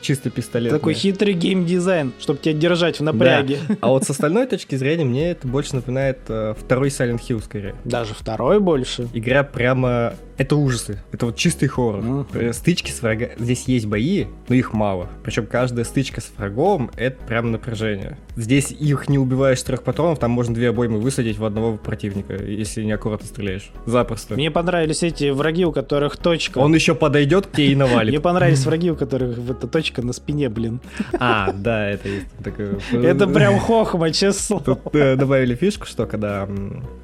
чисто 0.00 0.30
пистолет. 0.30 0.72
Такой 0.72 0.94
хитрый 0.94 1.34
геймдизайн, 1.34 2.12
чтобы 2.20 2.38
тебя 2.40 2.54
держать 2.54 3.00
в 3.00 3.02
напряге. 3.02 3.58
А 3.80 3.88
вот 3.88 4.04
с 4.04 4.10
остальной 4.10 4.46
точки 4.46 4.74
зрения 4.76 5.04
мне 5.04 5.30
это 5.30 5.46
больше 5.46 5.76
напоминает 5.76 6.18
э, 6.28 6.54
второй 6.58 6.88
Silent 6.88 7.20
Hill 7.20 7.42
скорее. 7.42 7.74
Даже 7.84 8.14
второй 8.14 8.60
больше. 8.60 9.08
Игра 9.12 9.42
прямо... 9.42 10.14
Это 10.38 10.56
ужасы. 10.56 11.02
Это 11.12 11.26
вот 11.26 11.36
чистый 11.36 11.68
хоррор. 11.68 12.26
Э, 12.32 12.52
Стычки 12.54 12.90
с 12.90 13.02
врагами... 13.02 13.32
Здесь 13.38 13.64
есть 13.68 13.84
бои, 13.84 14.24
но 14.48 14.54
их 14.54 14.72
мало. 14.72 15.08
Причем 15.22 15.46
каждая 15.46 15.84
стычка 15.84 16.22
с 16.22 16.32
врагом— 16.36 16.90
это 16.96 17.22
прям 17.26 17.52
напряжение. 17.52 18.16
Здесь 18.36 18.70
их 18.70 19.10
не 19.10 19.18
убиваешь 19.18 19.62
трех 19.62 19.82
патронов, 19.82 20.18
там 20.18 20.30
можно 20.30 20.54
две 20.54 20.70
обоймы 20.70 20.98
высадить 20.98 21.36
в 21.36 21.44
одного 21.44 21.76
противника, 21.76 22.42
если 22.42 22.82
неаккуратно 22.84 23.26
стреляешь. 23.26 23.70
Запросто. 23.84 24.34
Мне 24.34 24.50
понравились 24.50 25.02
эти 25.02 25.28
враги, 25.28 25.66
у 25.66 25.72
которых 25.72 26.16
точка. 26.16 26.56
Он 26.56 26.74
еще 26.74 26.94
подойдет 26.94 27.46
к 27.46 27.52
тебе 27.52 27.66
и 27.66 27.74
Мне 27.74 27.84
навалит. 27.84 28.22
понравились 28.22 28.64
враги, 28.64 28.90
у 28.92 28.96
которых 28.96 29.38
эта 29.50 29.66
точка 29.66 29.89
на 29.98 30.12
спине, 30.12 30.48
блин. 30.48 30.80
А, 31.18 31.52
да, 31.52 31.88
это 31.88 32.08
есть 32.08 32.26
такое. 32.42 32.78
Это 32.92 33.26
прям 33.26 33.58
хохма, 33.58 34.10
честно. 34.12 34.60
Тут 34.60 34.94
э, 34.94 35.16
добавили 35.16 35.54
фишку, 35.54 35.86
что 35.86 36.06
когда 36.06 36.48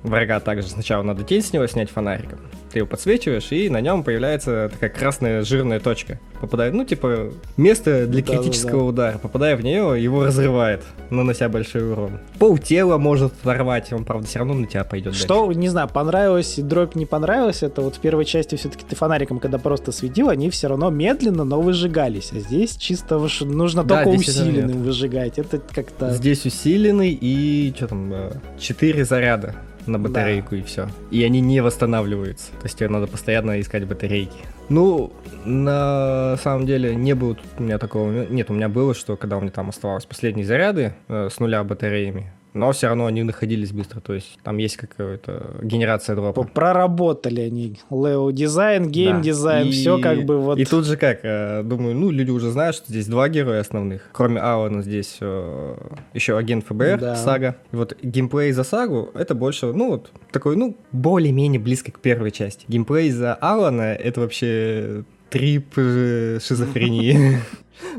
врага 0.02 0.40
также 0.40 0.68
сначала 0.68 1.02
надо 1.02 1.22
тень 1.24 1.42
с 1.42 1.52
него 1.52 1.66
снять 1.66 1.90
фонариком. 1.90 2.38
Ты 2.76 2.80
его 2.80 2.88
подсвечиваешь, 2.88 3.52
и 3.52 3.70
на 3.70 3.80
нем 3.80 4.04
появляется 4.04 4.68
такая 4.70 4.90
красная 4.90 5.42
жирная 5.44 5.80
точка. 5.80 6.20
Попадает, 6.42 6.74
ну, 6.74 6.84
типа, 6.84 7.32
место 7.56 8.06
для 8.06 8.20
Да-да-да. 8.20 8.42
критического 8.42 8.84
удара. 8.84 9.16
Попадая 9.16 9.56
в 9.56 9.64
нее, 9.64 9.94
его 9.98 10.26
разрывает, 10.26 10.82
нанося 11.08 11.48
большой 11.48 11.90
урон. 11.90 12.18
Пол 12.38 12.58
тела 12.58 12.98
может 12.98 13.32
оторвать, 13.42 13.94
он, 13.94 14.04
правда, 14.04 14.26
все 14.26 14.40
равно 14.40 14.52
на 14.52 14.66
тебя 14.66 14.84
пойдет 14.84 15.14
Что, 15.14 15.50
не 15.54 15.70
знаю, 15.70 15.88
понравилось 15.88 16.58
и 16.58 16.62
дробь 16.62 16.96
не 16.96 17.06
понравилось, 17.06 17.62
это 17.62 17.80
вот 17.80 17.96
в 17.96 17.98
первой 18.00 18.26
части 18.26 18.56
все-таки 18.56 18.84
ты 18.86 18.94
фонариком, 18.94 19.38
когда 19.38 19.56
просто 19.56 19.90
светил, 19.90 20.28
они 20.28 20.50
все 20.50 20.68
равно 20.68 20.90
медленно, 20.90 21.44
но 21.44 21.62
выжигались. 21.62 22.30
А 22.34 22.40
здесь 22.40 22.76
чисто 22.76 23.14
выш- 23.14 23.46
нужно 23.46 23.84
Да, 23.84 24.04
только 24.04 24.18
усиленным 24.18 24.82
выжигать. 24.82 25.38
Это 25.38 25.60
как-то... 25.60 26.10
Здесь 26.10 26.44
усиленный 26.44 27.16
и 27.18 27.72
что 27.74 27.88
там, 27.88 28.12
4 28.58 29.02
заряда 29.06 29.54
на 29.86 29.98
батарейку 29.98 30.54
и 30.54 30.62
все. 30.62 30.88
И 31.10 31.22
они 31.24 31.40
не 31.40 31.60
восстанавливаются. 31.60 32.50
То 32.52 32.64
есть 32.64 32.78
тебе 32.78 32.88
надо 32.88 33.06
постоянно 33.06 33.60
искать 33.60 33.84
батарейки. 33.86 34.38
Ну, 34.68 35.12
на 35.44 36.36
самом 36.42 36.66
деле 36.66 36.94
не 36.94 37.14
было 37.14 37.36
у 37.58 37.62
меня 37.62 37.78
такого. 37.78 38.26
Нет, 38.26 38.50
у 38.50 38.54
меня 38.54 38.68
было, 38.68 38.94
что 38.94 39.16
когда 39.16 39.36
у 39.36 39.40
меня 39.40 39.50
там 39.50 39.68
оставалось 39.68 40.06
последние 40.06 40.46
заряды 40.46 40.94
э, 41.08 41.28
с 41.30 41.38
нуля 41.38 41.62
батареями, 41.62 42.32
но 42.56 42.72
все 42.72 42.88
равно 42.88 43.06
они 43.06 43.22
находились 43.22 43.72
быстро. 43.72 44.00
То 44.00 44.14
есть 44.14 44.38
там 44.42 44.56
есть 44.56 44.76
какая-то 44.76 45.56
генерация 45.62 46.16
дропа. 46.16 46.42
Проработали 46.42 47.42
они. 47.42 47.78
Level 47.90 48.30
design, 48.30 48.88
game 48.88 49.22
design, 49.22 49.66
да. 49.66 49.72
все 49.72 49.98
как 49.98 50.24
бы 50.24 50.40
вот. 50.40 50.58
И 50.58 50.64
тут 50.64 50.86
же 50.86 50.96
как, 50.96 51.20
э, 51.22 51.62
думаю, 51.62 51.94
ну, 51.94 52.10
люди 52.10 52.30
уже 52.30 52.50
знают, 52.50 52.76
что 52.76 52.86
здесь 52.88 53.06
два 53.06 53.28
героя 53.28 53.60
основных. 53.60 54.08
Кроме 54.12 54.40
Алана 54.40 54.82
здесь 54.82 55.18
э, 55.20 55.76
еще 56.14 56.38
агент 56.38 56.64
ФБР, 56.66 56.98
да. 57.00 57.16
Сага. 57.16 57.56
И 57.72 57.76
вот 57.76 57.96
геймплей 58.02 58.52
за 58.52 58.64
Сагу, 58.64 59.10
это 59.14 59.34
больше, 59.34 59.66
ну, 59.66 59.90
вот 59.90 60.10
такой, 60.32 60.56
ну, 60.56 60.76
более-менее 60.92 61.60
близко 61.60 61.92
к 61.92 62.00
первой 62.00 62.30
части. 62.30 62.64
Геймплей 62.68 63.10
за 63.10 63.34
Алана, 63.34 63.94
это 63.94 64.20
вообще 64.20 65.04
трип 65.30 65.74
э, 65.76 66.38
шизофрении. 66.40 67.40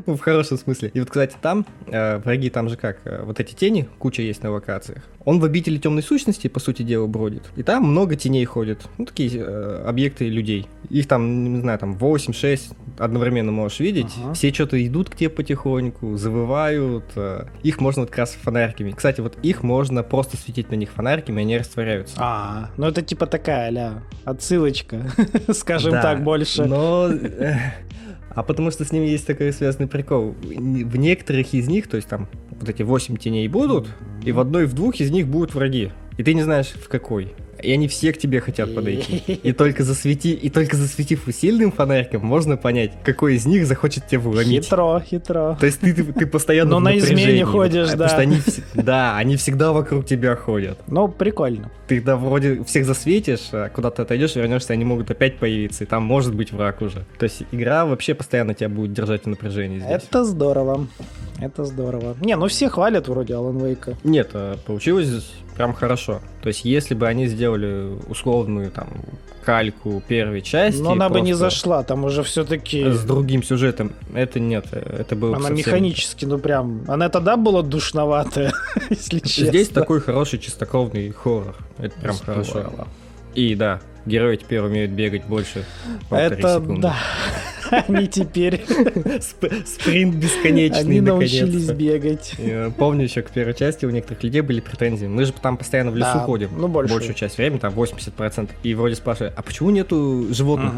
Ну, 0.06 0.16
в 0.16 0.20
хорошем 0.20 0.58
смысле. 0.58 0.92
И 0.94 1.00
вот, 1.00 1.10
кстати, 1.10 1.36
там, 1.42 1.66
э, 1.88 2.18
враги 2.18 2.50
там 2.50 2.70
же 2.70 2.78
как, 2.78 3.00
э, 3.06 3.24
вот 3.24 3.40
эти 3.40 3.54
тени, 3.54 3.88
куча 4.00 4.22
есть 4.22 4.44
на 4.44 4.52
локациях. 4.52 5.04
Он 5.26 5.40
в 5.40 5.44
обители 5.44 5.78
темной 5.78 6.04
сущности, 6.04 6.48
по 6.48 6.60
сути 6.60 6.84
дела, 6.84 7.06
бродит. 7.08 7.44
И 7.58 7.64
там 7.64 7.84
много 7.84 8.16
теней 8.16 8.46
ходит. 8.46 8.84
Ну, 8.98 9.06
такие 9.06 9.32
э, 9.36 9.84
объекты 9.86 10.30
людей. 10.30 10.68
Их 10.90 11.08
там, 11.08 11.56
не 11.56 11.62
знаю, 11.62 11.78
там 11.80 11.98
8-6 11.98 12.74
одновременно 12.98 13.52
можешь 13.52 13.80
видеть. 13.80 14.14
Ага. 14.24 14.34
Все 14.34 14.54
что-то 14.54 14.86
идут 14.86 15.10
к 15.10 15.16
тебе 15.16 15.30
потихоньку, 15.30 16.16
завывают. 16.16 17.06
Э, 17.16 17.48
их 17.64 17.82
можно 17.82 18.04
вот 18.04 18.10
как 18.10 18.20
раз 18.20 18.38
фонариками. 18.42 18.92
Кстати, 18.92 19.22
вот 19.22 19.38
их 19.44 19.64
можно 19.64 20.04
просто 20.04 20.38
светить 20.38 20.72
на 20.72 20.76
них 20.76 20.92
фонариками, 20.92 21.42
они 21.42 21.58
растворяются. 21.58 22.16
А, 22.18 22.70
ну 22.78 22.88
это 22.88 23.02
типа 23.02 23.28
такая, 23.28 23.70
ля, 23.70 24.04
отсылочка, 24.24 25.12
скажем 25.54 25.92
так, 25.92 26.24
больше. 26.24 26.66
но... 26.66 27.10
А 28.38 28.44
потому 28.44 28.70
что 28.70 28.86
с 28.86 28.92
ними 28.92 29.08
есть 29.08 29.26
такой 29.26 29.52
связанный 29.52 29.88
прикол. 29.88 30.36
В 30.44 30.96
некоторых 30.96 31.56
из 31.56 31.68
них, 31.68 31.88
то 31.88 31.96
есть 31.96 32.08
там 32.08 32.30
вот 32.52 32.70
эти 32.70 32.84
8 32.84 33.18
теней 33.18 33.48
будут, 33.48 33.88
и 34.24 34.32
в 34.32 34.40
одной, 34.40 34.68
в 34.68 34.76
двух 34.76 34.98
из 34.98 35.10
них 35.10 35.28
будут 35.28 35.56
враги. 35.56 35.92
И 36.18 36.24
ты 36.24 36.36
не 36.36 36.44
знаешь, 36.44 36.68
в 36.68 36.88
какой 36.88 37.34
и 37.62 37.72
они 37.72 37.88
все 37.88 38.14
к 38.14 38.18
тебе 38.18 38.42
хотят 38.42 38.74
подойти. 38.74 39.18
И 39.18 39.52
только 39.54 39.84
засвети, 39.84 40.34
и 40.34 40.50
только 40.50 40.76
засветив 40.76 41.24
сильным 41.32 41.72
фонариком, 41.72 42.26
можно 42.26 42.58
понять, 42.58 42.92
какой 43.04 43.36
из 43.36 43.46
них 43.46 43.66
захочет 43.66 44.08
тебя 44.08 44.20
вломить. 44.20 44.66
Хитро, 44.66 45.00
хитро. 45.00 45.58
То 45.60 45.66
есть 45.66 45.80
ты, 45.80 45.94
ты, 45.94 46.04
ты 46.04 46.26
постоянно 46.26 46.72
Но 46.72 46.80
на 46.80 46.98
измене 46.98 47.46
ходишь, 47.46 47.92
да. 47.94 48.08
Что 48.08 48.20
они, 48.20 48.38
да, 48.74 49.18
они 49.18 49.36
всегда 49.38 49.72
вокруг 49.72 50.06
тебя 50.06 50.36
ходят. 50.36 50.80
Ну, 50.88 51.08
прикольно. 51.08 51.72
Ты 51.88 52.02
да 52.02 52.16
вроде 52.16 52.64
всех 52.64 52.86
засветишь, 52.86 53.50
а 53.52 53.70
куда 53.70 53.92
ты 53.92 54.02
отойдешь, 54.02 54.36
вернешься, 54.36 54.74
они 54.74 54.86
могут 54.86 55.10
опять 55.10 55.38
появиться, 55.38 55.84
и 55.84 55.88
там 55.88 56.04
может 56.04 56.36
быть 56.36 56.52
враг 56.52 56.82
уже. 56.82 57.06
То 57.18 57.24
есть 57.24 57.44
игра 57.52 57.86
вообще 57.86 58.14
постоянно 58.14 58.54
тебя 58.54 58.70
будет 58.70 58.94
держать 58.94 59.24
в 59.24 59.28
напряжении 59.28 59.80
здесь. 59.80 60.04
Это 60.04 60.24
здорово. 60.24 60.88
Это 61.40 61.66
здорово. 61.66 62.16
Не, 62.22 62.36
ну 62.36 62.48
все 62.48 62.70
хвалят 62.70 63.08
вроде 63.08 63.36
Алан 63.36 63.64
Вейка. 63.64 63.96
Нет, 64.04 64.32
а 64.34 64.58
получилось 64.66 65.32
прям 65.58 65.74
хорошо. 65.74 66.22
То 66.42 66.48
есть, 66.48 66.64
если 66.64 66.94
бы 66.94 67.08
они 67.08 67.28
сделали 67.28 67.98
условную 68.08 68.72
там 68.72 68.88
кальку 69.44 70.04
первой 70.08 70.42
части. 70.42 70.82
Но 70.82 70.92
она 70.92 71.10
бы 71.10 71.22
не 71.22 71.34
зашла, 71.34 71.84
там 71.84 72.04
уже 72.06 72.22
все-таки. 72.24 72.92
С 72.92 73.04
другим 73.04 73.44
сюжетом. 73.44 73.92
Это 74.14 74.40
нет, 74.40 74.68
это 74.72 75.16
было. 75.16 75.38
Она 75.38 75.50
механически, 75.50 76.26
ну 76.26 76.38
прям. 76.38 76.84
Она 76.88 77.10
тогда 77.10 77.38
была 77.38 77.64
душноватая, 77.64 78.54
если 78.90 79.20
честно. 79.20 79.48
Здесь 79.48 79.70
такой 79.70 80.00
хороший 80.02 80.40
чистокровный 80.40 81.12
хоррор. 81.12 81.56
Это 81.78 82.00
прям 82.00 82.18
хорошо. 82.18 82.72
И 83.34 83.56
да, 83.56 83.82
герои 84.06 84.36
теперь 84.36 84.60
умеют 84.60 84.92
бегать 84.92 85.26
больше. 85.26 85.66
Это 86.12 86.60
да. 86.60 86.96
Они 87.88 88.08
теперь... 88.08 88.66
Спринт 89.66 90.16
бесконечный, 90.16 90.80
Они 90.80 91.02
научились 91.02 91.70
бегать. 91.72 92.36
Помню 92.78 93.04
еще 93.04 93.22
к 93.22 93.32
первой 93.32 93.54
части 93.54 93.86
у 93.86 93.90
некоторых 93.90 94.24
людей 94.24 94.42
были 94.42 94.60
претензии. 94.60 95.06
Мы 95.06 95.26
же 95.26 95.34
там 95.34 95.58
постоянно 95.58 95.92
в 95.92 95.98
лесу 95.98 96.20
ходим. 96.20 96.50
Ну, 96.58 96.68
больше. 96.68 96.94
Большую 96.94 97.16
часть 97.16 97.38
времени, 97.38 97.60
там 97.60 97.74
80%. 97.74 98.50
И 98.64 98.74
вроде 98.74 98.96
спрашивают, 98.96 99.34
а 99.38 99.42
почему 99.42 99.70
нету 99.70 100.28
животных 100.32 100.74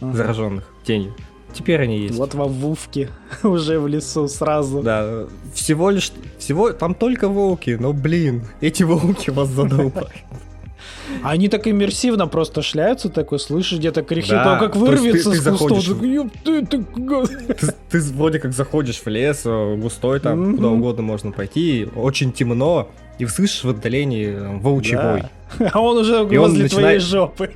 зараженных 0.00 0.64
тенью? 0.84 1.14
Теперь 1.52 1.82
они 1.82 1.98
есть. 1.98 2.14
Вот 2.14 2.34
во 2.34 2.46
Вувке 2.46 3.10
уже 3.42 3.78
в 3.78 3.86
лесу 3.86 4.28
сразу. 4.28 4.82
Да, 4.82 5.26
всего 5.54 5.90
лишь, 5.90 6.12
всего, 6.38 6.72
там 6.72 6.94
только 6.94 7.28
волки, 7.28 7.76
но 7.78 7.92
блин, 7.92 8.46
эти 8.60 8.82
волки 8.82 9.30
вас 9.30 9.48
задолбают. 9.48 10.10
Они 11.22 11.48
так 11.48 11.66
иммерсивно 11.66 12.26
просто 12.26 12.62
шляются, 12.62 13.08
такой, 13.08 13.38
слышишь, 13.38 13.78
где-то 13.78 14.02
да. 14.44 14.56
а 14.56 14.58
как 14.58 14.76
вырвется 14.76 15.30
ты, 15.30 15.36
ты, 15.36 15.42
с 15.42 15.58
кустов. 15.58 15.84
Ты, 16.44 16.66
ты, 16.66 16.66
ты, 16.66 17.74
ты 17.90 18.00
вроде 18.12 18.38
как 18.38 18.52
заходишь 18.52 19.00
в 19.00 19.06
лес, 19.08 19.42
э, 19.44 19.76
густой 19.76 20.20
там, 20.20 20.42
mm-hmm. 20.42 20.56
куда 20.56 20.68
угодно 20.68 21.02
можно 21.02 21.32
пойти, 21.32 21.88
очень 21.94 22.32
темно, 22.32 22.88
и 23.18 23.26
слышишь 23.26 23.64
в 23.64 23.70
отдалении 23.70 24.34
там, 24.36 24.60
волчий 24.60 24.96
да. 24.96 25.12
бой. 25.12 25.22
А 25.72 25.80
он 25.80 25.98
уже 25.98 26.20
и 26.20 26.38
возле 26.38 26.38
он 26.38 26.52
начинает... 26.52 26.70
твоей 26.70 26.98
жопы. 26.98 27.50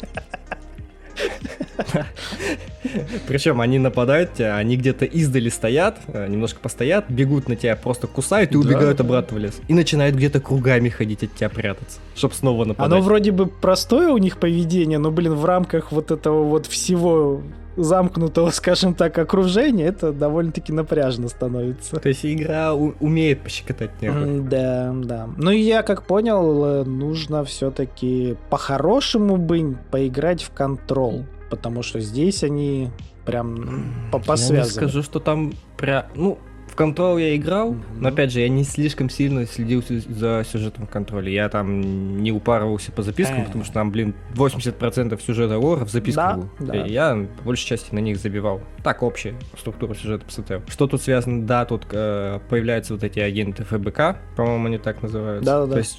Причем 3.29 3.61
они 3.61 3.79
нападают 3.79 4.35
тебя, 4.35 4.57
они 4.57 4.77
где-то 4.77 5.05
издали 5.05 5.49
стоят, 5.49 5.99
э, 6.09 6.27
немножко 6.29 6.61
постоят, 6.61 7.07
бегут 7.09 7.49
на 7.49 7.57
тебя, 7.57 7.77
просто 7.77 8.07
кусают 8.07 8.53
и 8.53 8.57
убегают 8.57 9.01
обратно 9.01 9.37
в 9.37 9.41
лес. 9.41 9.61
И 9.69 9.75
начинают 9.75 10.17
где-то 10.17 10.41
кругами 10.41 10.89
ходить 10.89 11.23
от 11.23 11.35
тебя 11.35 11.49
прятаться, 11.49 11.99
чтобы 12.15 12.35
снова 12.35 12.65
нападать. 12.65 12.93
Оно 12.93 13.03
вроде 13.03 13.33
бы 13.33 13.47
простое 13.47 14.09
у 14.09 14.19
них 14.19 14.39
поведение, 14.39 14.99
но, 14.99 15.11
блин, 15.11 15.35
в 15.35 15.45
рамках 15.45 15.93
вот 15.93 16.11
этого 16.11 16.45
вот 16.45 16.67
всего 16.67 17.43
замкнутого, 17.77 18.51
скажем 18.51 18.95
так, 18.95 19.19
окружения, 19.19 19.87
это 19.87 20.13
довольно-таки 20.13 20.73
напряжно 20.73 21.29
становится. 21.29 22.01
То 22.01 22.09
есть 22.09 22.25
игра 22.25 22.75
умеет 22.75 23.43
пощекотать 23.43 24.01
нервы. 24.01 24.41
Да, 24.41 24.93
да. 24.95 25.29
Ну 25.37 25.51
и 25.51 25.61
я 25.61 25.83
как 25.83 26.05
понял, 26.05 26.65
э, 26.65 26.85
нужно 26.85 27.45
все-таки 27.45 28.37
по-хорошему 28.51 29.37
бы 29.37 29.77
поиграть 29.91 30.43
в 30.43 30.51
контрол, 30.51 31.25
потому 31.51 31.83
что 31.83 32.01
здесь 32.01 32.43
они 32.43 32.91
прям 33.25 34.09
по 34.13 34.19
посвязаны. 34.19 34.57
Я 34.59 34.65
не 34.65 34.71
скажу, 34.71 35.03
что 35.03 35.21
там 35.21 35.53
прям, 35.77 36.05
ну, 36.15 36.39
Control 36.77 37.21
я 37.21 37.35
играл, 37.37 37.75
но 37.99 38.09
опять 38.09 38.33
же, 38.33 38.41
я 38.41 38.49
не 38.49 38.63
слишком 38.63 39.09
сильно 39.09 39.47
следил 39.47 39.83
за 39.89 40.45
сюжетом 40.51 40.87
в 40.87 40.91
контроле. 40.91 41.33
Я 41.33 41.49
там 41.49 42.23
не 42.23 42.33
упарывался 42.33 42.93
по 42.93 43.03
запискам, 43.03 43.47
потому 43.47 43.65
что 43.65 43.73
там, 43.75 43.91
блин, 43.91 44.15
80% 44.35 45.21
сюжета 45.23 45.59
лора 45.59 45.85
в 45.85 45.91
записках 45.91 46.25
да, 46.25 46.37
был. 46.37 46.51
Да. 46.61 46.87
И 46.87 46.93
я 46.93 47.27
по 47.39 47.45
большей 47.45 47.67
части 47.67 47.95
на 47.95 48.01
них 48.01 48.19
забивал. 48.19 48.61
Так, 48.85 49.03
общая 49.03 49.35
структура 49.59 49.95
сюжета 49.95 50.27
посмотрел. 50.27 50.63
Что 50.69 50.87
тут 50.87 51.03
связано? 51.03 51.47
Да, 51.47 51.65
тут 51.65 51.87
э, 51.91 52.41
появляются 52.49 52.93
вот 52.93 53.03
эти 53.03 53.21
агенты 53.21 53.65
ФБК, 53.65 54.19
по-моему, 54.37 54.67
они 54.67 54.79
так 54.79 55.03
называются. 55.03 55.45
Да, 55.45 55.67
да, 55.67 55.73
То 55.73 55.79
есть 55.79 55.99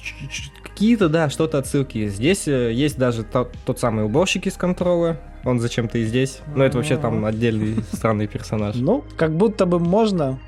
какие-то, 0.62 1.08
да, 1.08 1.28
что-то 1.28 1.58
отсылки. 1.58 2.06
Здесь 2.06 2.46
э, 2.46 2.72
есть 2.72 2.96
даже 2.96 3.24
тот, 3.24 3.52
тот 3.66 3.80
самый 3.80 4.04
уборщик 4.04 4.46
из 4.46 4.54
контроля, 4.54 5.20
он 5.44 5.60
зачем-то 5.60 5.98
и 5.98 6.04
здесь. 6.04 6.40
Но 6.54 6.64
это 6.64 6.76
вообще 6.76 6.96
там 6.96 7.24
отдельный 7.24 7.82
странный 7.92 8.28
персонаж. 8.28 8.76
Ну, 8.76 9.04
как 9.16 9.36
будто 9.36 9.66
бы 9.66 9.80
можно 9.80 10.38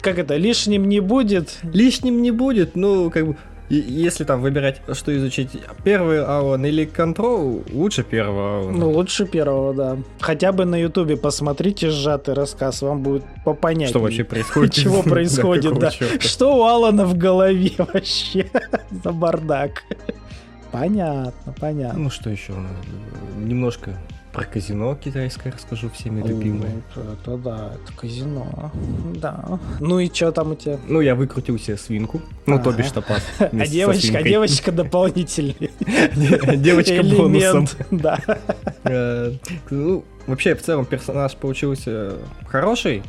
как 0.00 0.18
это, 0.18 0.36
лишним 0.36 0.88
не 0.88 1.00
будет? 1.00 1.58
Лишним 1.62 2.22
не 2.22 2.30
будет, 2.30 2.76
ну, 2.76 3.10
как 3.10 3.26
бы, 3.26 3.36
если 3.68 4.24
там 4.24 4.42
выбирать, 4.42 4.80
что 4.92 5.16
изучить, 5.16 5.50
первый 5.82 6.24
Аон 6.24 6.64
или 6.64 6.86
Control, 6.86 7.68
лучше 7.72 8.04
первого 8.04 8.58
Аона. 8.60 8.78
Ну, 8.78 8.90
лучше 8.90 9.26
первого, 9.26 9.74
да. 9.74 9.98
Хотя 10.20 10.52
бы 10.52 10.64
на 10.64 10.76
Ютубе 10.76 11.16
посмотрите 11.16 11.90
сжатый 11.90 12.34
рассказ, 12.34 12.82
вам 12.82 13.02
будет 13.02 13.24
попонять. 13.44 13.90
Что 13.90 13.98
вообще 13.98 14.24
происходит? 14.24 14.74
Чего 14.74 15.02
происходит, 15.02 15.78
да. 15.78 15.90
Что 16.20 16.56
у 16.56 16.62
Алана 16.64 17.06
в 17.06 17.16
голове 17.16 17.72
вообще 17.78 18.50
за 19.02 19.12
бардак? 19.12 19.82
Понятно, 20.70 21.54
понятно. 21.58 21.98
Ну, 21.98 22.10
что 22.10 22.30
еще? 22.30 22.52
Немножко 23.38 23.96
про 24.36 24.44
казино 24.44 24.94
китайское 24.94 25.50
расскажу, 25.50 25.88
всеми 25.88 26.20
любимое. 26.20 26.82
Это 26.94 27.38
да, 27.38 27.72
это 27.74 27.98
казино. 27.98 28.70
Да. 29.14 29.58
Ну 29.80 29.98
и 29.98 30.12
что 30.12 30.30
там 30.30 30.52
у 30.52 30.54
тебя? 30.54 30.78
Ну, 30.86 31.00
я 31.00 31.14
выкрутил 31.14 31.58
себе 31.58 31.78
свинку. 31.78 32.20
Ну, 32.44 32.62
то 32.62 32.70
бишь 32.70 32.90
топаз. 32.90 33.26
А 33.38 33.66
девочка, 33.66 34.22
девочка 34.22 34.72
дополнительный. 34.72 35.70
Девочка 36.58 37.02
бонусом. 37.02 37.66
Да. 37.90 38.18
Э, 38.84 39.32
ну, 39.70 40.04
вообще, 40.26 40.54
в 40.54 40.60
целом, 40.60 40.84
персонаж 40.84 41.34
получился 41.36 42.18
хороший 42.46 43.02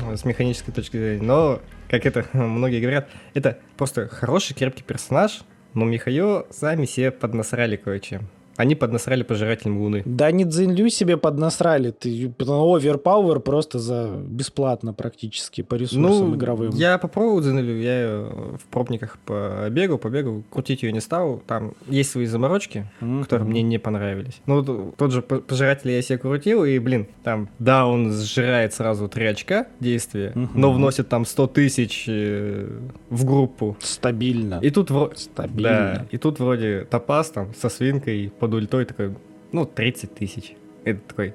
с 0.00 0.24
механической 0.24 0.72
точки 0.72 0.96
зрения, 0.96 1.22
но, 1.22 1.60
как 1.88 2.06
это 2.06 2.26
многие 2.32 2.80
говорят, 2.80 3.08
это 3.34 3.58
просто 3.76 4.08
хороший, 4.08 4.54
крепкий 4.54 4.82
персонаж, 4.82 5.42
но 5.74 5.84
Михаил 5.84 6.44
сами 6.50 6.86
себе 6.86 7.12
поднасрали 7.12 7.76
кое-чем. 7.76 8.28
Они 8.56 8.74
поднасрали 8.74 9.22
пожирателям 9.22 9.78
Луны. 9.80 10.02
Да 10.04 10.30
не 10.30 10.44
Цзиньлю 10.44 10.88
себе 10.88 11.16
поднасрали. 11.16 11.90
Ты 11.90 12.32
оверпауэр 12.38 13.40
просто 13.40 13.78
за 13.78 14.10
бесплатно 14.26 14.92
практически 14.92 15.62
по 15.62 15.74
ресурсам 15.74 16.30
Ну, 16.30 16.36
игровым. 16.36 16.70
я 16.74 16.98
попробовал 16.98 17.40
Дзенелю, 17.40 17.78
я 17.80 18.00
её 18.02 18.56
в 18.58 18.64
пробниках 18.70 19.18
побегал, 19.24 19.98
побегал, 19.98 20.42
крутить 20.50 20.82
ее 20.82 20.92
не 20.92 21.00
стал. 21.00 21.42
Там 21.46 21.74
есть 21.88 22.10
свои 22.10 22.26
заморочки, 22.26 22.86
Мгм. 23.00 23.22
которые 23.22 23.48
мне 23.48 23.62
не 23.62 23.78
понравились. 23.78 24.40
Ну, 24.46 24.62
вот 24.62 24.96
тот 24.96 25.12
же 25.12 25.22
пожиратель 25.22 25.90
я 25.90 26.02
себе 26.02 26.18
крутил, 26.18 26.64
и, 26.64 26.78
блин, 26.78 27.06
там, 27.24 27.48
да, 27.58 27.86
он 27.86 28.12
сжирает 28.12 28.74
сразу 28.74 29.08
3 29.08 29.26
очка 29.26 29.66
действия, 29.80 30.32
Мгм. 30.34 30.50
но 30.54 30.72
вносит 30.72 31.08
там 31.08 31.24
100 31.24 31.46
тысяч 31.46 32.04
э, 32.08 32.68
в 33.10 33.24
группу. 33.24 33.76
Стабильно. 33.80 34.58
И 34.62 34.70
тут 34.70 34.90
вроде... 34.90 35.16
Стабильно. 35.16 35.62
Да, 35.70 36.06
и 36.10 36.18
тут 36.18 36.38
вроде 36.40 36.86
топаз 36.90 37.30
там 37.30 37.54
со 37.54 37.68
свинкой 37.68 38.32
под 38.42 38.54
ультой 38.54 38.86
такой, 38.86 39.14
ну, 39.52 39.64
30 39.64 40.16
тысяч. 40.16 40.54
Это 40.84 40.98
такой, 41.06 41.32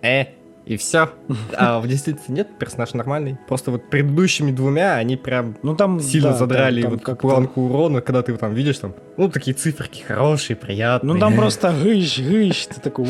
э, 0.00 0.26
и 0.64 0.76
все. 0.76 1.10
А 1.58 1.80
в 1.80 1.88
действительности 1.88 2.30
нет, 2.30 2.56
персонаж 2.56 2.94
нормальный. 2.94 3.36
Просто 3.48 3.72
вот 3.72 3.90
предыдущими 3.90 4.52
двумя 4.52 4.94
они 4.94 5.16
прям 5.16 5.56
Ну 5.64 5.74
там 5.74 5.98
сильно 5.98 6.30
да, 6.30 6.36
задрали 6.36 6.82
там 6.82 6.90
вот 6.92 7.00
как-то- 7.02 7.20
планку 7.26 7.62
урона, 7.62 8.00
когда 8.00 8.22
ты 8.22 8.36
там 8.36 8.54
видишь 8.54 8.78
там, 8.78 8.94
ну, 9.16 9.28
такие 9.28 9.54
циферки 9.54 10.02
хорошие, 10.02 10.56
приятные. 10.56 11.14
Ну 11.14 11.18
там 11.18 11.34
просто 11.36 11.74
гыщ, 11.82 12.20
гыщ, 12.20 12.66
ты 12.66 12.80
такой. 12.80 13.06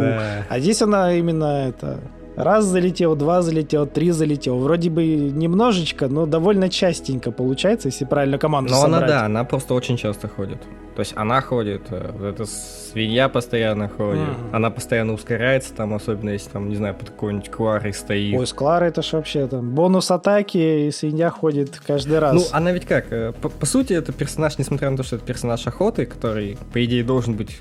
Да. 0.00 0.44
А 0.48 0.58
здесь 0.58 0.82
она 0.82 1.14
именно 1.14 1.68
это 1.68 2.00
раз 2.42 2.64
залетел, 2.64 3.16
два 3.16 3.42
залетел, 3.42 3.86
три 3.86 4.10
залетел. 4.10 4.58
Вроде 4.58 4.90
бы 4.90 5.04
немножечко, 5.04 6.08
но 6.08 6.26
довольно 6.26 6.68
частенько 6.68 7.30
получается, 7.30 7.88
если 7.88 8.04
правильно 8.04 8.38
команду 8.38 8.72
Но 8.72 8.82
она, 8.84 8.98
собрать. 8.98 9.10
да, 9.10 9.24
она 9.26 9.44
просто 9.44 9.74
очень 9.74 9.96
часто 9.96 10.28
ходит. 10.28 10.58
То 10.96 11.00
есть 11.00 11.12
она 11.16 11.40
ходит, 11.40 11.82
э, 11.90 12.10
вот 12.12 12.24
эта 12.26 12.44
свинья 12.44 13.28
постоянно 13.28 13.88
ходит, 13.88 14.20
Мгм. 14.28 14.54
она 14.54 14.70
постоянно 14.70 15.12
ускоряется, 15.14 15.72
там, 15.72 15.94
особенно 15.94 16.30
если 16.30 16.50
там, 16.50 16.68
не 16.68 16.76
знаю, 16.76 16.94
под 16.94 17.10
какой-нибудь 17.10 17.48
кварой 17.48 17.94
стоит. 17.94 18.38
Ой, 18.38 18.46
с 18.46 18.52
Кларой 18.52 18.88
это 18.88 19.00
ж 19.00 19.12
вообще 19.12 19.46
там 19.46 19.70
бонус 19.70 20.10
атаки, 20.10 20.58
и 20.58 20.90
свинья 20.90 21.30
ходит 21.30 21.80
каждый 21.86 22.18
раз. 22.18 22.34
Ну, 22.34 22.42
она 22.52 22.72
ведь 22.72 22.84
как? 22.86 23.06
э, 23.12 23.32
По, 23.40 23.48
по 23.48 23.66
сути, 23.66 23.92
это 23.94 24.12
персонаж, 24.12 24.58
несмотря 24.58 24.90
на 24.90 24.96
то, 24.96 25.02
что 25.04 25.16
это 25.16 25.24
персонаж 25.24 25.66
охоты, 25.66 26.04
который, 26.06 26.58
по 26.72 26.84
идее, 26.84 27.04
должен 27.04 27.34
быть 27.34 27.60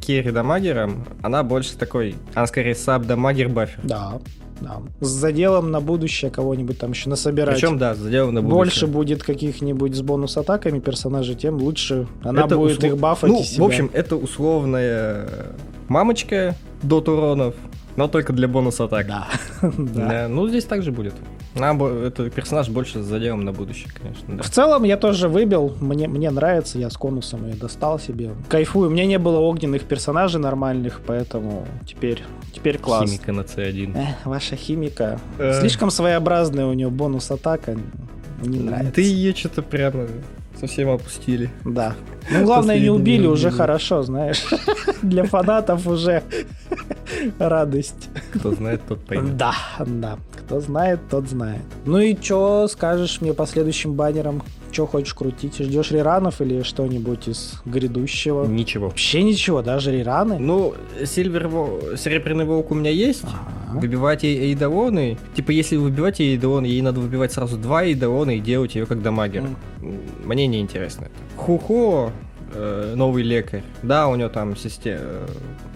керри-дамагером, 0.00 1.04
она 1.22 1.42
больше 1.42 1.76
такой, 1.76 2.14
она 2.34 2.46
скорее 2.46 2.74
саб-дамагер 2.74 3.48
бафер. 3.48 3.80
Да, 3.82 4.17
да. 4.60 4.80
С 5.00 5.08
заделом 5.08 5.70
на 5.70 5.80
будущее 5.80 6.30
кого-нибудь 6.30 6.78
там 6.78 6.90
еще 6.90 7.08
насобирать. 7.08 7.54
Причем, 7.54 7.78
да, 7.78 7.94
заделано 7.94 8.40
на 8.40 8.48
больше 8.48 8.86
будущее. 8.86 8.90
будет 8.90 9.22
каких-нибудь 9.22 9.94
с 9.94 10.00
бонус-атаками 10.02 10.80
персонажей, 10.80 11.34
тем 11.36 11.58
лучше 11.58 12.06
она 12.22 12.44
Это 12.44 12.56
будет 12.56 12.78
услов- 12.82 12.86
их 12.86 12.96
бафать 12.98 13.30
Ну, 13.30 13.42
в 13.42 13.62
общем, 13.62 13.90
это 13.92 14.16
условная 14.16 15.28
мамочка 15.88 16.56
дот 16.82 17.08
уронов, 17.08 17.54
но 17.98 18.06
только 18.06 18.32
для 18.32 18.46
бонус-атак. 18.46 19.08
да. 19.08 19.26
да. 19.60 20.08
Да, 20.08 20.28
Ну, 20.28 20.46
здесь 20.48 20.64
также 20.64 20.92
будет. 20.92 21.14
Бо- 21.56 21.88
это 21.88 22.30
персонаж 22.30 22.68
больше 22.68 23.02
заделом 23.02 23.44
на 23.44 23.52
будущее, 23.52 23.88
конечно, 23.92 24.36
да. 24.36 24.42
В 24.44 24.48
целом 24.48 24.84
я 24.84 24.96
тоже 24.96 25.28
выбил, 25.28 25.74
мне, 25.80 26.06
мне 26.06 26.30
нравится, 26.30 26.78
я 26.78 26.90
с 26.90 26.96
конусом 26.96 27.46
ее 27.48 27.56
достал 27.56 27.98
себе. 27.98 28.30
Кайфую, 28.48 28.88
у 28.88 28.92
меня 28.92 29.04
не 29.04 29.18
было 29.18 29.40
огненных 29.40 29.82
персонажей 29.82 30.40
нормальных, 30.40 31.00
поэтому 31.04 31.66
теперь, 31.88 32.22
теперь 32.54 32.78
класс. 32.78 33.10
Химика 33.10 33.32
на 33.32 33.40
C1. 33.40 33.98
Эх, 33.98 34.26
ваша 34.26 34.54
химика. 34.54 35.18
Э. 35.40 35.58
Слишком 35.58 35.90
своеобразная 35.90 36.66
у 36.66 36.74
нее 36.74 36.90
бонус 36.90 37.32
атака. 37.32 37.76
Не 38.40 38.60
нравится. 38.60 38.92
Ты 38.92 39.02
ее 39.02 39.34
что-то 39.34 39.62
прямо 39.62 40.06
совсем 40.58 40.88
опустили. 40.88 41.50
Да. 41.64 41.94
Ну, 42.30 42.44
главное, 42.44 42.78
не 42.78 42.90
убили, 42.90 43.26
уже 43.26 43.50
хорошо, 43.50 44.02
знаешь. 44.02 44.44
Для 45.02 45.24
фанатов 45.24 45.86
уже 45.86 46.22
радость. 47.38 48.08
Кто 48.34 48.52
знает, 48.52 48.82
тот 48.88 49.00
поймет. 49.04 49.36
Да, 49.36 49.54
да. 49.86 50.18
Кто 50.36 50.60
знает, 50.60 51.00
тот 51.10 51.28
знает. 51.28 51.62
Ну 51.84 51.98
и 51.98 52.14
чё 52.14 52.68
скажешь 52.68 53.20
мне 53.20 53.32
по 53.34 53.46
следующим 53.46 53.94
баннерам? 53.94 54.42
Чё 54.70 54.86
хочешь 54.86 55.14
крутить? 55.14 55.58
Ждешь 55.58 55.90
реранов 55.90 56.40
или 56.40 56.62
что-нибудь 56.62 57.28
из 57.28 57.54
грядущего? 57.64 58.44
Ничего. 58.46 58.88
Вообще 58.88 59.22
ничего, 59.22 59.62
даже 59.62 59.92
рераны? 59.92 60.38
Ну, 60.38 60.74
Сильвер 61.04 61.48
Серебряный 61.96 62.44
Волк 62.44 62.70
у 62.70 62.74
меня 62.74 62.90
есть. 62.90 63.24
Ага. 63.24 63.80
Выбивать 63.80 64.24
эйдолоны. 64.24 65.18
Типа, 65.34 65.50
если 65.50 65.76
выбивать 65.76 66.20
ей 66.20 66.36
эйдолоны, 66.36 66.66
ей 66.66 66.82
надо 66.82 67.00
выбивать 67.00 67.32
сразу 67.32 67.56
два 67.56 67.84
эйдолона 67.84 68.36
и 68.36 68.40
делать 68.40 68.74
ее 68.74 68.86
как 68.86 69.02
дамагер. 69.02 69.44
М. 69.82 69.98
Мне 70.24 70.46
не 70.46 70.60
интересно. 70.60 71.08
Хухо, 71.36 72.12
э, 72.52 72.94
новый 72.96 73.22
лекарь. 73.22 73.62
Да, 73.82 74.08
у 74.08 74.16
нее 74.16 74.28
там 74.28 74.56
система, 74.56 75.00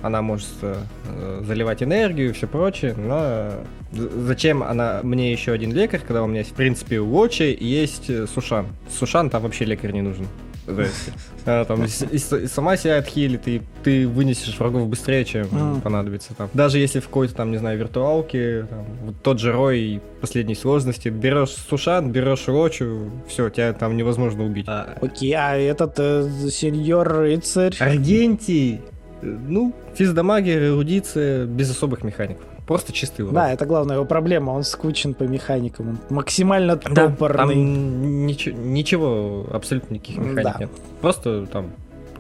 она 0.03 0.23
может 0.23 0.49
э, 0.63 1.43
заливать 1.45 1.83
энергию 1.83 2.31
и 2.31 2.33
все 2.33 2.47
прочее, 2.47 2.95
но 2.97 3.53
зачем 3.93 4.63
она 4.63 5.01
мне 5.03 5.33
еще 5.33 5.53
один 5.53 5.73
лекарь, 5.73 6.01
когда 6.07 6.23
у 6.23 6.27
меня 6.27 6.41
есть, 6.41 6.53
в 6.53 6.55
принципе, 6.55 6.99
у 6.99 7.09
Лочи 7.09 7.57
есть 7.59 8.11
э, 8.11 8.27
Сушан. 8.27 8.67
Сушан 8.91 9.31
там 9.31 9.43
вообще 9.43 9.65
лекарь 9.65 9.93
не 9.93 10.03
нужен. 10.03 10.27
Она 11.45 11.65
там 11.65 11.89
сама 11.89 12.77
себя 12.77 12.99
отхилит, 12.99 13.49
и 13.49 13.63
ты 13.83 14.07
вынесешь 14.07 14.57
врагов 14.59 14.89
быстрее, 14.89 15.25
чем 15.25 15.81
понадобится 15.81 16.35
там. 16.35 16.49
Даже 16.55 16.79
если 16.79 17.01
в 17.01 17.07
какой-то 17.07 17.35
там, 17.35 17.51
не 17.51 17.59
знаю, 17.59 17.79
виртуалке, 17.79 18.67
там, 18.69 18.85
вот 19.03 19.15
тот 19.23 19.39
же 19.41 19.53
Рой 19.53 20.01
последней 20.21 20.55
сложности, 20.55 21.09
берешь 21.09 21.51
Сушан, 21.51 22.11
берешь 22.13 22.47
Рочу, 22.47 23.11
все, 23.29 23.51
тебя 23.51 23.73
там 23.73 23.97
невозможно 23.97 24.45
убить. 24.45 24.67
А 24.69 24.97
Окей, 25.01 25.35
а 25.35 25.57
этот 25.57 25.95
э, 25.99 26.29
сеньор 26.51 27.09
рыцарь? 27.09 27.75
Аргентий, 27.81 28.81
э, 29.23 29.27
ну, 29.27 29.75
физдамагер, 29.95 30.63
эрудиция, 30.63 31.47
без 31.47 31.71
особых 31.71 32.05
механик. 32.05 32.39
Просто 32.67 32.93
чистый 32.93 33.23
урон. 33.23 33.35
Да, 33.35 33.53
это 33.53 33.67
главная 33.67 33.97
его 33.97 34.05
проблема, 34.05 34.51
он 34.53 34.63
скучен 34.63 35.15
по 35.15 35.25
механикам, 35.25 35.89
он 35.91 35.99
максимально 36.11 36.77
Да, 36.77 37.09
топорный. 37.09 37.39
там 37.55 38.27
ничего, 38.27 38.57
ничего, 38.59 39.47
абсолютно 39.53 39.95
никаких 39.95 40.19
механик 40.19 40.43
Да. 40.45 40.57
нет. 40.61 40.71
Просто 41.01 41.47
там 41.47 41.73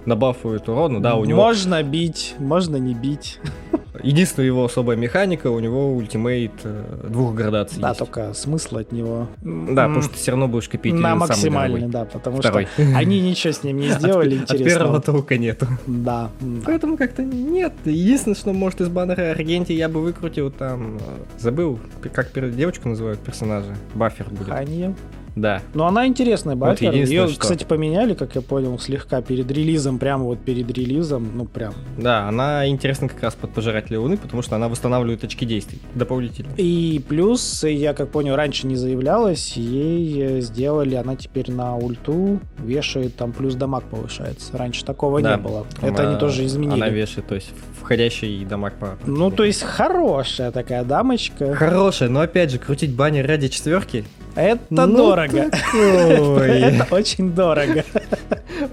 набафует 0.05 0.68
урон, 0.68 1.00
да, 1.00 1.14
у 1.14 1.24
него 1.24 1.40
Можно 1.40 1.83
бить, 1.83 2.35
можно 2.38 2.76
не 2.76 2.94
бить. 2.94 3.38
единственная 4.02 4.46
его 4.46 4.64
особая 4.64 4.96
механика, 4.96 5.48
у 5.48 5.58
него 5.60 5.94
ультимейт 5.94 6.52
э, 6.64 7.06
двух 7.08 7.34
градаций 7.34 7.80
Да, 7.80 7.88
есть. 7.88 7.98
только 7.98 8.32
смысла 8.34 8.80
от 8.80 8.92
него. 8.92 9.28
Да, 9.42 9.84
потому 9.86 10.02
что 10.02 10.12
ты 10.12 10.16
все 10.18 10.30
равно 10.32 10.48
будешь 10.48 10.68
копить 10.68 10.94
на 10.94 11.14
максимальный, 11.14 11.88
да, 11.88 12.04
потому 12.04 12.38
Второй. 12.38 12.66
что 12.74 12.82
они 12.96 13.20
ничего 13.20 13.52
с 13.52 13.62
ним 13.62 13.78
не 13.78 13.88
сделали 13.88 14.42
От 14.42 14.58
первого 14.58 15.00
толка 15.00 15.38
нету. 15.38 15.66
Да. 15.86 16.30
Поэтому 16.64 16.96
как-то 16.96 17.22
нет. 17.22 17.72
Единственное, 17.84 18.34
что 18.36 18.52
может 18.52 18.80
из 18.80 18.88
баннера 18.88 19.30
Аргентии 19.30 19.74
я 19.74 19.88
бы 19.88 20.00
выкрутил 20.02 20.50
там... 20.50 20.96
э, 20.96 21.00
Забыл, 21.38 21.78
как 22.12 22.32
девочку 22.54 22.88
называют 22.88 23.20
персонажа. 23.20 23.74
Баффер 23.94 24.28
будет. 24.30 24.48
Ханье. 24.48 24.94
Да. 25.34 25.62
Но 25.74 25.86
она 25.86 26.06
интересная, 26.06 26.54
Вот 26.56 26.60
Баффер. 26.68 26.90
единственное, 26.92 27.24
Ее, 27.26 27.30
что- 27.32 27.40
кстати, 27.40 27.64
поменяли, 27.64 28.14
как 28.14 28.34
я 28.34 28.42
понял, 28.42 28.78
слегка 28.78 29.22
перед 29.22 29.50
релизом, 29.50 29.98
прямо 29.98 30.24
вот 30.24 30.40
перед 30.40 30.70
релизом, 30.70 31.30
ну 31.34 31.46
прям. 31.46 31.72
Да, 31.96 32.28
она 32.28 32.66
интересна 32.68 33.08
как 33.08 33.22
раз 33.22 33.34
под 33.34 33.50
пожирателя 33.52 33.98
Луны, 34.00 34.16
потому 34.16 34.42
что 34.42 34.56
она 34.56 34.68
восстанавливает 34.68 35.24
очки 35.24 35.46
действий 35.46 35.78
дополнительно. 35.94 36.50
И 36.56 37.02
плюс, 37.08 37.64
я 37.64 37.94
как 37.94 38.10
понял, 38.10 38.36
раньше 38.36 38.66
не 38.66 38.76
заявлялась, 38.76 39.56
ей 39.56 40.38
э, 40.38 40.40
сделали, 40.40 40.94
она 40.96 41.16
теперь 41.16 41.50
на 41.50 41.76
ульту 41.76 42.38
вешает, 42.58 43.16
там 43.16 43.32
плюс 43.32 43.54
дамаг 43.54 43.84
повышается. 43.84 44.56
Раньше 44.56 44.84
такого 44.84 45.22
Да. 45.22 45.36
не 45.36 45.42
было. 45.42 45.66
Там, 45.80 45.90
Это 45.94 46.06
они 46.08 46.16
э, 46.16 46.18
тоже 46.18 46.44
изменили. 46.44 46.74
Она 46.76 46.88
вешает, 46.88 47.26
то 47.26 47.34
есть 47.34 47.50
входящий 47.80 48.44
дамаг 48.44 48.74
по... 48.74 48.96
Ну, 49.06 49.30
то 49.30 49.44
есть 49.44 49.62
хорошая 49.62 50.50
такая 50.52 50.84
дамочка. 50.84 51.54
Хорошая, 51.54 52.08
но 52.08 52.20
опять 52.20 52.50
же, 52.50 52.58
крутить 52.58 52.94
баннер 52.94 53.26
ради 53.26 53.48
четверки. 53.48 54.04
Это 54.34 54.86
ну, 54.86 54.96
дорого. 54.96 55.50
Это 55.74 56.86
очень 56.94 57.32
дорого. 57.32 57.84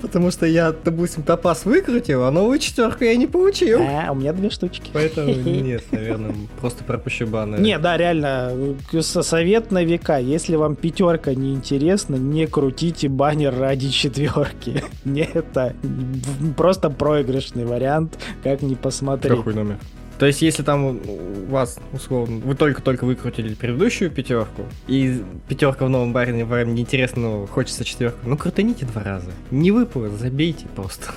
Потому 0.02 0.32
что 0.32 0.46
я, 0.46 0.74
допустим, 0.84 1.24
топаз 1.24 1.66
выкрутил, 1.66 2.24
а 2.24 2.32
новую 2.32 2.60
четверку 2.60 3.04
я 3.04 3.16
не 3.16 3.28
получил. 3.28 3.82
А, 3.82 4.12
у 4.12 4.16
меня 4.16 4.34
две 4.34 4.50
штучки. 4.50 4.90
Поэтому 4.94 5.34
нет, 5.34 5.84
наверное, 5.92 6.36
просто 6.60 6.84
пропущу 6.84 7.28
баннер. 7.28 7.60
Не, 7.60 7.78
да, 7.80 7.98
реально, 7.98 8.52
э, 8.94 9.02
со- 9.02 9.24
совет 9.24 9.72
на 9.72 9.84
века. 9.84 10.18
Если 10.18 10.56
вам 10.56 10.76
пятерка 10.76 11.34
не 11.34 11.54
интересна, 11.54 12.16
не 12.16 12.48
крутите 12.48 13.10
баннер 13.10 13.58
ради 13.58 13.90
четверки. 13.90 14.84
Не 15.06 15.22
это 15.22 15.76
просто 16.56 16.90
проигрышный 16.90 17.66
вариант, 17.66 18.20
как 18.44 18.62
ни 18.62 18.76
посмотри. 18.76 19.36
Какой 19.36 19.54
номер? 19.54 19.78
То 20.20 20.26
есть, 20.26 20.42
если 20.42 20.64
там 20.64 20.86
у 20.86 21.00
вас, 21.50 21.80
условно, 21.94 22.42
вы 22.44 22.54
только-только 22.54 23.06
выкрутили 23.06 23.54
предыдущую 23.54 24.12
пятерку, 24.12 24.66
и 24.88 25.24
пятерка 25.48 25.86
в 25.86 25.90
новом 25.90 26.12
баре 26.12 26.44
вам 26.44 26.76
неинтересно, 26.76 27.22
но 27.22 27.48
хочется 27.48 27.86
четверку, 27.86 28.20
ну 28.28 28.38
крутаните 28.38 28.86
два 28.86 29.02
раза. 29.02 29.32
Не 29.50 29.72
выпало, 29.72 30.10
забейте 30.10 30.66
просто. 30.76 31.14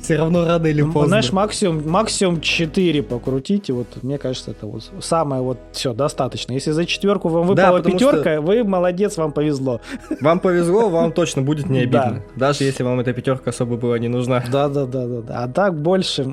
Все 0.00 0.16
равно 0.16 0.44
рано 0.46 0.66
или 0.66 0.82
Ну, 0.82 0.92
поздно. 0.92 1.08
Знаешь, 1.08 1.32
максимум, 1.32 1.88
максимум 1.88 2.40
4 2.40 3.02
покрутите. 3.02 3.72
Вот 3.72 3.86
мне 4.02 4.18
кажется, 4.18 4.50
это 4.52 4.66
вот 4.66 4.82
самое 5.00 5.42
вот 5.42 5.58
все 5.72 5.92
достаточно. 5.92 6.52
Если 6.52 6.70
за 6.70 6.84
четверку 6.86 7.28
вам 7.28 7.54
Да, 7.54 7.72
выпала 7.72 7.78
потому 7.78 7.94
пятерка, 7.98 8.40
вы 8.40 8.64
молодец, 8.64 9.16
вам 9.16 9.32
повезло. 9.32 9.80
Вам 10.20 10.40
повезло, 10.40 10.88
вам 10.88 11.12
точно 11.12 11.42
будет 11.42 11.68
не 11.68 11.86
Да. 11.86 12.02
обидно. 12.02 12.22
Даже 12.36 12.64
если 12.64 12.82
вам 12.82 13.00
эта 13.00 13.12
пятерка 13.12 13.50
особо 13.50 13.76
была 13.76 13.98
не 13.98 14.08
нужна. 14.08 14.42
Да, 14.50 14.68
да, 14.68 14.86
да, 14.86 15.06
да, 15.06 15.20
да. 15.22 15.44
А 15.44 15.48
так 15.48 15.80
больше 15.80 16.24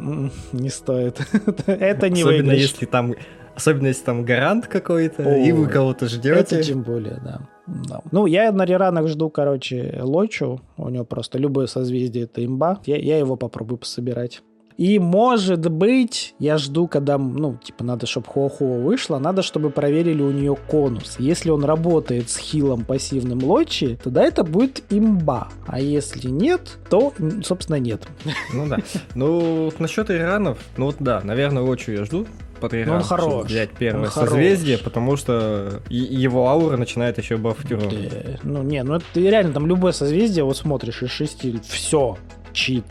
не 0.52 0.70
стоит. 0.70 1.20
Это 1.66 2.10
не 2.10 2.22
Особенно 2.22 2.50
выигрыш. 2.52 2.62
если 2.62 2.86
там 2.86 3.14
Особенно 3.56 3.88
если 3.88 4.04
там 4.04 4.26
гарант 4.26 4.68
какой-то, 4.68 5.24
и 5.38 5.52
вы 5.52 5.66
О, 5.66 5.70
кого-то 5.70 6.06
Это 6.06 6.16
ждете. 6.16 6.64
тем 6.64 6.84
более, 6.84 7.20
да. 7.24 7.42
Да. 7.68 8.02
Ну, 8.12 8.26
я 8.26 8.52
на 8.52 8.66
реранах 8.66 9.08
жду, 9.08 9.30
короче, 9.30 10.00
Лочу. 10.02 10.62
У 10.78 10.90
него 10.90 11.06
просто 11.06 11.38
любое 11.38 11.68
созвездие 11.68 12.26
это 12.26 12.46
имба. 12.46 12.80
Я, 12.86 12.98
я 12.98 13.18
его 13.18 13.36
попробую 13.38 13.80
пособирать. 13.80 14.42
И, 14.78 15.00
может 15.00 15.70
быть, 15.72 16.36
я 16.38 16.58
жду, 16.58 16.88
когда, 16.88 17.18
ну, 17.18 17.58
типа, 17.64 17.86
надо, 17.86 18.06
чтобы 18.08 18.28
Хуахуа 18.28 18.78
вышла, 18.80 19.20
надо, 19.20 19.42
чтобы 19.42 19.70
проверили 19.70 20.22
у 20.22 20.32
нее 20.32 20.58
конус. 20.68 21.16
Если 21.18 21.50
он 21.50 21.64
работает 21.64 22.30
с 22.30 22.38
хилом 22.38 22.84
пассивным 22.84 23.42
Лочи, 23.44 23.98
тогда 24.04 24.24
это 24.24 24.44
будет 24.44 24.84
имба. 24.90 25.48
А 25.66 25.80
если 25.80 26.30
нет, 26.30 26.78
то, 26.90 27.14
собственно, 27.44 27.78
нет. 27.78 28.06
Ну 28.54 28.68
да. 28.68 28.80
Ну, 29.16 29.72
насчет 29.80 30.12
иранов, 30.12 30.58
ну 30.76 30.88
вот 30.88 30.98
да, 31.00 31.22
наверное, 31.24 31.64
Лочу 31.64 31.94
я 31.94 32.04
жду 32.04 32.26
по 32.66 32.70
три 32.70 32.86
Ну, 32.86 32.94
он 32.96 33.04
хорош. 33.04 33.46
взять 33.48 33.70
первое 33.72 34.06
Он 34.06 34.10
хорош. 34.10 34.30
созвездие, 34.30 34.78
потому 34.78 35.16
что 35.18 35.82
его 35.90 36.48
аура 36.50 36.78
начинает 36.78 37.18
еще 37.18 37.38
бафтировать. 37.38 37.94
Э, 38.14 38.38
Ну, 38.44 38.64
не, 38.64 38.84
ну 38.84 38.96
это 38.96 39.06
реально, 39.16 39.54
там 39.54 39.68
любое 39.68 39.92
созвездие, 39.92 40.44
вот 40.44 40.58
смотришь 40.58 41.02
из 41.04 41.12
шести, 41.12 41.60
все, 41.68 42.18
чит. 42.54 42.86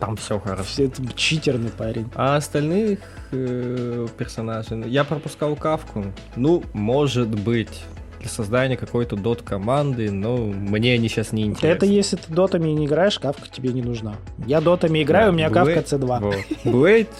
Там 0.00 0.16
все 0.16 0.38
хорошо. 0.38 0.82
Это 0.82 1.02
читерный 1.16 1.70
парень. 1.70 2.08
А 2.14 2.36
остальных 2.36 2.98
э, 3.32 4.06
персонажей, 4.18 4.82
я 4.88 5.04
пропускал 5.04 5.56
кавку. 5.56 6.04
Ну, 6.36 6.62
может 6.72 7.28
быть, 7.28 7.82
для 8.22 8.30
создания 8.30 8.76
какой-то 8.76 9.16
дот 9.16 9.42
команды, 9.42 10.10
но 10.10 10.36
мне 10.36 10.94
они 10.94 11.08
сейчас 11.08 11.32
не 11.32 11.44
интересны. 11.44 11.76
Это 11.76 11.86
если 11.86 12.16
ты 12.16 12.32
дотами 12.32 12.70
не 12.70 12.86
играешь, 12.86 13.18
кавка 13.18 13.48
тебе 13.50 13.72
не 13.72 13.82
нужна. 13.82 14.14
Я 14.46 14.60
дотами 14.60 15.02
играю, 15.02 15.32
у 15.32 15.34
меня 15.34 15.48
Blade- 15.48 15.74
кавка 15.74 15.96
C2. 15.96 16.20
Вот. 16.20 16.72
Блейд 16.72 17.10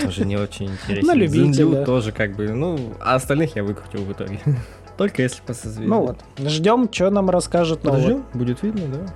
тоже 0.00 0.24
не 0.24 0.36
очень 0.36 0.72
интересен. 0.72 1.06
На 1.06 1.14
любителя. 1.14 1.84
Тоже 1.84 2.12
как 2.12 2.34
бы, 2.36 2.48
ну, 2.52 2.94
а 3.00 3.14
остальных 3.14 3.56
я 3.56 3.62
выкрутил 3.62 4.04
в 4.04 4.12
итоге. 4.12 4.40
Только 4.98 5.22
если 5.22 5.40
по 5.42 5.54
созвездию. 5.54 5.88
Ну 5.88 6.00
вот, 6.06 6.18
ждем, 6.38 6.88
что 6.92 7.10
нам 7.10 7.30
расскажут 7.30 7.84
нового. 7.84 8.00
Подождем, 8.00 8.24
будет 8.34 8.62
видно, 8.62 8.82
да. 8.88 9.14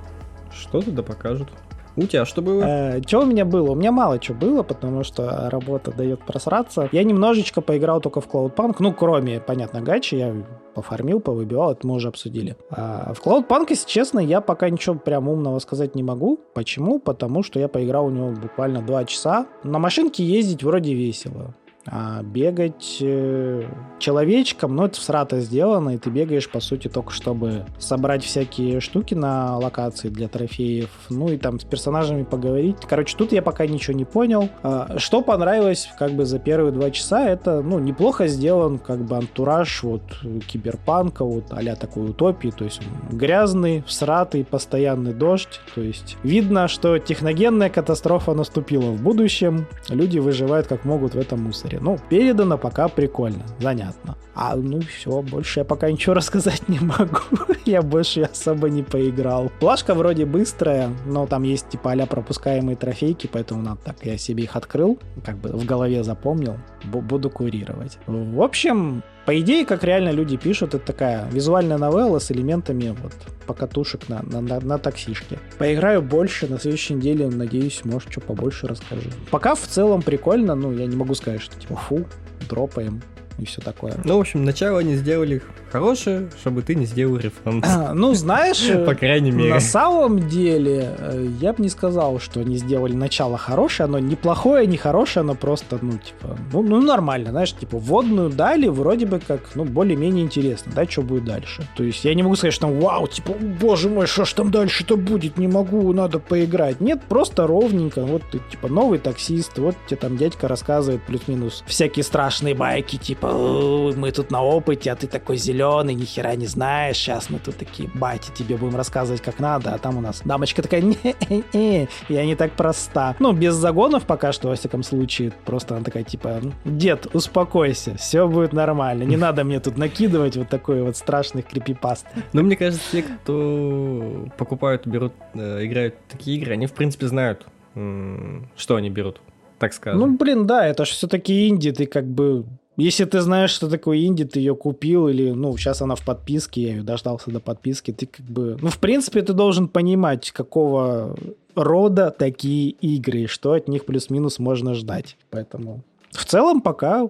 Что 0.55 0.81
туда 0.81 1.03
покажут. 1.03 1.49
У 1.97 2.03
тебя 2.03 2.25
что 2.27 2.43
было? 2.43 3.01
что 3.07 3.21
у 3.21 3.27
меня 3.27 3.45
было? 3.45 3.71
У 3.71 3.75
меня 3.75 3.91
мало 3.91 4.19
чего 4.19 4.37
было, 4.37 4.63
потому 4.63 5.03
что 5.03 5.49
работа 5.51 5.93
дает 5.93 6.21
просраться. 6.25 6.89
Я 6.93 7.05
немножечко 7.05 7.61
поиграл 7.61 8.01
только 8.01 8.21
в 8.21 8.29
Cloudpunk, 8.29 8.77
ну, 8.81 8.93
кроме, 8.93 9.41
понятно, 9.41 9.81
гачи, 9.81 10.17
я 10.17 10.35
пофармил, 10.75 11.21
повыбивал, 11.21 11.73
это 11.73 11.87
мы 11.87 11.95
уже 11.95 12.09
обсудили. 12.09 12.57
А 12.71 13.15
в 13.15 13.25
Cloudpunk, 13.25 13.67
если 13.71 13.89
честно, 13.89 14.19
я 14.19 14.43
пока 14.43 14.69
ничего 14.69 14.97
прям 14.97 15.29
умного 15.29 15.59
сказать 15.59 15.95
не 15.95 16.03
могу. 16.03 16.39
Почему? 16.55 16.99
Потому 16.99 17.43
что 17.43 17.59
я 17.59 17.69
поиграл 17.69 18.07
у 18.07 18.11
него 18.11 18.31
буквально 18.31 18.83
2 18.83 19.05
часа. 19.07 19.47
На 19.65 19.79
машинке 19.79 20.23
ездить 20.23 20.63
вроде 20.63 20.93
весело. 20.95 21.55
А 21.87 22.23
бегать 22.23 22.99
э, 23.01 23.63
человечком, 23.99 24.75
ну, 24.75 24.87
это 24.87 24.99
всрато 24.99 25.41
сделано, 25.41 25.91
и 25.91 25.99
ты 25.99 26.11
бегаешь, 26.11 26.49
по 26.49 26.61
сути, 26.61 26.89
только 26.89 27.13
чтобы 27.13 27.65
собрать 27.79 28.25
всякие 28.25 28.81
штуки 28.81 29.15
на 29.15 29.57
локации 29.59 30.09
для 30.09 30.29
трофеев, 30.29 30.91
ну, 31.11 31.29
и 31.29 31.37
там 31.37 31.61
с 31.61 31.65
персонажами 31.65 32.25
поговорить. 32.25 32.77
Короче, 32.89 33.17
тут 33.17 33.33
я 33.33 33.43
пока 33.43 33.67
ничего 33.67 33.97
не 33.97 34.05
понял. 34.05 34.49
А, 34.63 34.99
Что 34.99 35.23
понравилось, 35.23 35.89
как 35.99 36.13
бы, 36.13 36.25
за 36.25 36.39
первые 36.39 36.73
два 36.73 36.91
часа, 36.91 37.29
это, 37.29 37.63
ну, 37.63 37.79
неплохо 37.79 38.27
сделан, 38.27 38.79
как 38.79 39.05
бы, 39.05 39.17
антураж, 39.17 39.83
вот, 39.83 40.03
киберпанка, 40.47 41.25
вот, 41.25 41.45
а 41.51 41.63
такой 41.77 42.11
утопии, 42.11 42.53
то 42.57 42.65
есть 42.65 42.81
грязный, 43.11 43.83
всратый, 43.87 44.45
постоянный 44.45 45.13
дождь, 45.13 45.61
то 45.75 45.81
есть 45.81 46.17
видно, 46.23 46.69
что 46.69 46.99
техногенная 46.99 47.71
катастрофа 47.71 48.35
наступила 48.35 48.91
в 48.91 49.03
будущем, 49.03 49.67
люди 49.89 50.19
выживают 50.19 50.67
как 50.67 50.85
могут 50.85 51.15
в 51.15 51.19
этом 51.19 51.43
мусоре. 51.43 51.76
Ну, 51.81 51.99
передано 52.09 52.59
пока 52.59 52.89
прикольно, 52.89 53.45
занятно. 53.61 54.17
А, 54.37 54.55
ну, 54.55 54.81
все, 54.83 55.23
больше 55.23 55.61
я 55.61 55.65
пока 55.65 55.91
ничего 55.91 56.15
рассказать 56.15 56.69
не 56.69 56.79
могу. 56.79 57.21
я 57.65 57.81
больше 57.81 58.21
особо 58.21 58.69
не 58.69 58.83
поиграл. 58.83 59.51
Плашка 59.61 59.95
вроде 59.95 60.27
быстрая, 60.27 60.91
но 61.07 61.27
там 61.27 61.43
есть 61.43 61.71
типа 61.71 61.93
а 61.93 62.07
пропускаемые 62.07 62.77
трофейки, 62.77 63.27
поэтому 63.33 63.63
надо 63.63 63.81
так, 63.83 63.97
я 64.05 64.19
себе 64.19 64.45
их 64.45 64.55
открыл, 64.55 64.99
как 65.25 65.39
бы 65.39 65.49
в 65.49 65.65
голове 65.65 66.05
запомнил, 66.05 66.57
бу- 66.85 67.01
буду 67.01 67.31
курировать. 67.31 67.99
В 68.07 68.43
общем, 68.43 69.03
по 69.25 69.41
идее, 69.41 69.65
как 69.65 69.83
реально 69.83 70.11
люди 70.11 70.37
пишут, 70.37 70.75
это 70.75 70.85
такая 70.85 71.27
визуальная 71.31 71.79
новелла 71.79 72.19
с 72.19 72.31
элементами 72.31 72.95
вот 73.03 73.15
покатушек 73.47 74.11
на, 74.11 74.23
на, 74.23 74.43
на, 74.43 74.61
на 74.61 74.79
таксишке. 74.79 75.39
Поиграю 75.57 76.03
больше, 76.03 76.49
на 76.49 76.59
следующей 76.59 76.95
неделе, 76.95 77.29
надеюсь, 77.29 77.83
может, 77.85 78.13
что 78.13 78.21
побольше 78.21 78.67
расскажу. 78.67 79.09
Пока 79.31 79.55
в 79.55 79.63
целом 79.63 80.03
прикольно, 80.03 80.55
ну, 80.55 80.73
я 80.73 80.87
не 80.87 80.97
могу 80.97 81.15
сказать, 81.15 81.41
что 81.41 81.59
типа 81.59 81.77
фу, 81.77 82.05
дропаем 82.51 83.01
и 83.39 83.45
все 83.45 83.61
такое. 83.61 83.95
Ну, 84.05 84.17
в 84.17 84.21
общем, 84.21 84.45
начало 84.45 84.79
они 84.79 84.95
сделали 84.95 85.43
хорошее, 85.71 86.29
чтобы 86.41 86.63
ты 86.63 86.75
не 86.75 86.87
сделал 86.87 87.17
рефанд. 87.19 87.67
Ну, 87.95 88.15
знаешь, 88.15 88.67
По 88.87 88.95
крайней 88.95 89.31
мере. 89.31 89.53
на 89.53 89.61
самом 89.61 90.29
деле, 90.29 90.95
э, 90.99 91.29
я 91.41 91.53
бы 91.53 91.63
не 91.63 91.69
сказал, 91.69 92.19
что 92.19 92.41
они 92.41 92.57
сделали 92.57 92.95
начало 92.95 93.37
хорошее, 93.37 93.85
оно 93.85 93.99
неплохое, 93.99 94.67
не 94.67 94.77
хорошее, 94.77 95.23
оно 95.23 95.35
просто, 95.35 95.79
ну, 95.83 95.93
типа, 95.93 96.39
ну, 96.53 96.63
ну, 96.63 96.81
нормально, 96.81 97.31
знаешь, 97.31 97.53
типа, 97.55 97.79
вводную 97.79 98.31
дали, 98.31 98.69
вроде 98.69 99.07
бы 99.07 99.21
как, 99.21 99.41
ну, 99.55 99.65
более-менее 99.65 100.25
интересно, 100.25 100.73
да, 100.75 100.87
что 100.87 101.03
будет 101.03 101.25
дальше. 101.25 101.67
То 101.77 101.83
есть 101.83 102.05
я 102.05 102.15
не 102.15 102.23
могу 102.23 102.37
сказать, 102.37 102.55
что 102.55 102.69
там, 102.69 102.81
вау, 102.81 103.07
типа, 103.07 103.33
боже 103.61 103.89
мой, 103.89 104.07
что 104.07 104.25
ж 104.25 104.33
там 104.33 104.51
дальше-то 104.51 104.97
будет, 104.97 105.37
не 105.37 105.49
могу, 105.49 105.93
надо 105.93 106.19
поиграть. 106.19 106.81
Нет, 106.81 107.03
просто 107.09 107.47
ровненько, 107.47 108.05
вот 108.05 108.23
ты, 108.31 108.41
типа, 108.51 108.69
новый 108.69 108.99
таксист, 108.99 109.59
вот 109.59 109.77
тебе 109.87 109.97
там 109.97 110.17
дядька 110.17 110.49
рассказывает 110.49 111.03
плюс-минус 111.03 111.65
всякие 111.67 112.05
страшные 112.05 112.55
байки, 112.55 112.97
типа, 112.97 113.26
«О, 113.27 113.93
мы 113.97 114.13
тут 114.13 114.31
на 114.31 114.43
опыте, 114.43 114.93
а 114.93 114.97
ты 114.97 115.07
такой 115.09 115.37
зеленый, 115.37 115.95
ни 115.95 116.05
хера 116.05 116.37
не 116.37 116.47
знаешь, 116.47 116.97
сейчас 116.97 117.29
мы 117.29 117.39
тут 117.39 117.57
такие, 117.57 117.91
бати, 117.95 118.31
тебе 118.33 118.57
будем 118.57 118.77
рассказывать 118.77 119.21
как 119.21 119.41
надо, 119.41 119.75
а 119.75 119.79
там 119.79 119.99
у 119.99 120.01
нас 120.01 120.23
дамочка 120.25 120.63
такая, 120.63 120.81
не 120.83 121.89
я 122.09 122.25
не 122.25 122.37
так 122.37 122.53
проста. 122.53 123.17
Ну, 123.19 123.33
без 123.33 123.55
загонов 123.55 124.05
пока 124.05 124.33
что, 124.33 124.49
во 124.49 124.55
всяком 124.55 124.83
случае, 124.83 125.33
просто 125.45 125.75
она 125.75 125.85
такая, 125.85 126.05
типа, 126.05 126.41
дед, 126.65 127.09
успокойся, 127.15 127.97
все 127.97 128.29
будет 128.29 128.53
нормально, 128.53 129.03
не 129.03 129.17
надо 129.17 129.43
мне 129.45 129.59
тут 129.59 129.77
накидывать 129.77 130.37
вот 130.37 130.49
такой 130.49 130.83
вот 130.83 130.97
страшных 130.97 131.47
крипипаст. 131.47 132.07
Ну, 132.33 132.43
мне 132.43 132.57
кажется, 132.57 132.83
те, 132.93 133.03
кто 133.03 134.29
покупают, 134.39 134.87
берут, 134.87 135.13
э, 135.35 135.65
играют 135.65 135.97
такие 136.09 136.39
игры, 136.39 136.53
они, 136.53 136.67
в 136.67 136.73
принципе, 136.73 137.09
знают, 137.09 137.47
что 137.75 138.77
они 138.77 138.89
берут, 138.89 139.21
так 139.59 139.73
скажем. 139.73 140.01
Ну, 140.01 140.17
блин, 140.17 140.47
да, 140.47 140.67
это 140.67 140.85
же 140.85 140.93
все-таки 140.93 141.49
инди, 141.49 141.73
ты 141.73 141.87
как 141.87 142.07
бы... 142.07 142.45
Если 142.77 143.05
ты 143.05 143.21
знаешь, 143.21 143.51
что 143.51 143.69
такое 143.71 144.05
инди, 144.05 144.25
ты 144.25 144.39
ее 144.39 144.55
купил, 144.55 145.09
или, 145.09 145.31
ну, 145.31 145.57
сейчас 145.57 145.81
она 145.81 145.95
в 145.95 146.05
подписке, 146.05 146.63
я 146.63 146.69
ее 146.77 146.83
дождался 146.83 147.31
до 147.31 147.41
подписки, 147.41 147.91
ты 147.91 148.07
как 148.07 148.27
бы... 148.27 148.59
Ну, 148.61 148.69
в 148.69 148.79
принципе, 148.79 149.23
ты 149.23 149.33
должен 149.33 149.69
понимать, 149.69 150.31
какого 150.31 151.17
рода 151.55 152.11
такие 152.11 152.71
игры, 152.71 153.21
и 153.21 153.27
что 153.27 153.53
от 153.53 153.69
них 153.69 153.87
плюс-минус 153.87 154.39
можно 154.39 154.75
ждать. 154.75 155.17
Поэтому 155.31 155.83
в 156.11 156.25
целом 156.25 156.61
пока, 156.61 157.09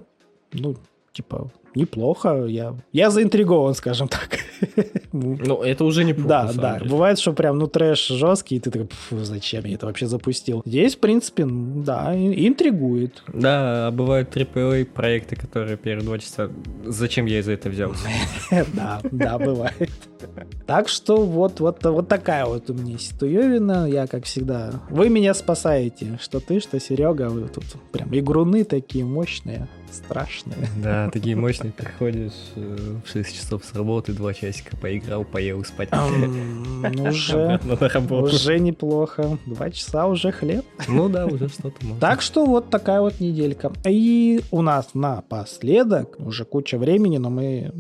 ну, 0.53 0.77
типа, 1.13 1.51
неплохо. 1.77 2.47
Я, 2.47 2.75
я 2.93 3.11
заинтригован, 3.11 3.75
скажем 3.75 4.09
так. 4.09 4.39
Ну, 5.13 5.63
это 5.63 5.85
уже 5.85 6.05
неплохо, 6.05 6.29
да, 6.29 6.53
да. 6.53 6.79
деле. 6.79 6.91
Бывает, 6.91 7.19
что 7.19 7.33
прям, 7.33 7.59
ну, 7.59 7.67
трэш 7.67 8.09
жесткий, 8.09 8.57
и 8.57 8.61
ты 8.61 8.71
такой, 8.71 8.89
«Фу, 9.09 9.19
зачем 9.19 9.65
я 9.65 9.75
это 9.75 9.87
вообще 9.87 10.07
запустил? 10.07 10.63
Здесь, 10.65 10.97
в 10.97 10.99
принципе, 10.99 11.47
да, 11.47 12.15
интригует. 12.15 13.23
Да, 13.33 13.89
а 13.89 13.91
бывают 13.91 14.35
AAA 14.35 14.87
проекты, 14.87 15.37
которые 15.37 15.77
первые 15.77 16.05
два 16.05 16.19
часа... 16.19 16.51
Зачем 16.85 17.27
я 17.27 17.39
из-за 17.41 17.53
этого 17.53 17.73
взялся? 17.73 18.09
Да, 18.75 19.01
да, 19.11 19.39
бывает. 19.39 19.91
Так 20.67 20.89
что 20.89 21.25
вот, 21.25 21.61
вот, 21.61 21.85
вот 21.85 22.09
такая 22.09 22.47
вот 22.47 22.71
у 22.71 22.75
меня 22.75 22.99
ситуевина. 22.99 23.87
Я, 23.89 24.07
как 24.07 24.25
всегда, 24.25 24.73
вы 24.91 25.09
меня 25.09 25.35
спасаете. 25.35 26.19
Что 26.21 26.41
ты, 26.41 26.61
что 26.61 26.81
Серега, 26.81 27.29
вы 27.29 27.49
тут 27.49 27.65
прям 27.93 28.09
игруны 28.17 28.65
такие 28.65 29.05
мощные, 29.05 29.69
страшные. 29.91 30.69
Да, 30.83 31.11
такие 31.11 31.37
мощные 31.37 31.73
приходишь 31.73 32.33
э, 32.55 32.77
в 33.05 33.11
6 33.11 33.35
часов 33.35 33.65
с 33.65 33.75
работы, 33.75 34.13
2 34.13 34.35
часика 34.35 34.77
поиграл, 34.77 35.25
поел, 35.25 35.65
спать. 35.65 35.89
Уже, 37.07 37.61
уже 38.11 38.59
неплохо. 38.59 39.39
Два 39.47 39.71
часа 39.71 40.07
уже 40.07 40.31
хлеб. 40.33 40.65
Ну 40.89 41.09
да, 41.09 41.27
уже 41.27 41.49
что-то 41.49 41.85
можно. 41.85 42.01
Так 42.01 42.21
что 42.21 42.47
вот 42.47 42.71
такая 42.71 43.01
вот 43.01 43.21
неделька. 43.21 43.73
И 43.85 44.41
у 44.51 44.63
нас 44.63 44.91
напоследок, 44.95 46.17
уже 46.19 46.45
куча 46.45 46.79
времени, 46.79 47.19
но 47.19 47.31
мы... 47.31 47.73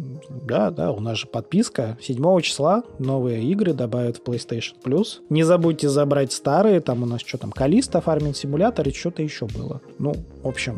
Да, 0.44 0.70
да, 0.70 0.92
у 0.92 1.00
нас 1.00 1.18
же 1.18 1.26
подписка. 1.26 1.98
7 2.00 2.35
числа 2.40 2.82
новые 2.98 3.42
игры 3.44 3.72
добавят 3.72 4.18
в 4.18 4.22
PlayStation 4.22 4.74
Plus. 4.84 5.20
Не 5.28 5.42
забудьте 5.42 5.88
забрать 5.88 6.32
старые, 6.32 6.80
там 6.80 7.02
у 7.02 7.06
нас 7.06 7.20
что 7.20 7.38
там, 7.38 7.52
Калиста, 7.52 8.00
Фарминг 8.00 8.36
Симулятор 8.36 8.88
и 8.88 8.92
что-то 8.92 9.22
еще 9.22 9.46
было. 9.46 9.80
Ну, 9.98 10.14
в 10.42 10.48
общем, 10.48 10.76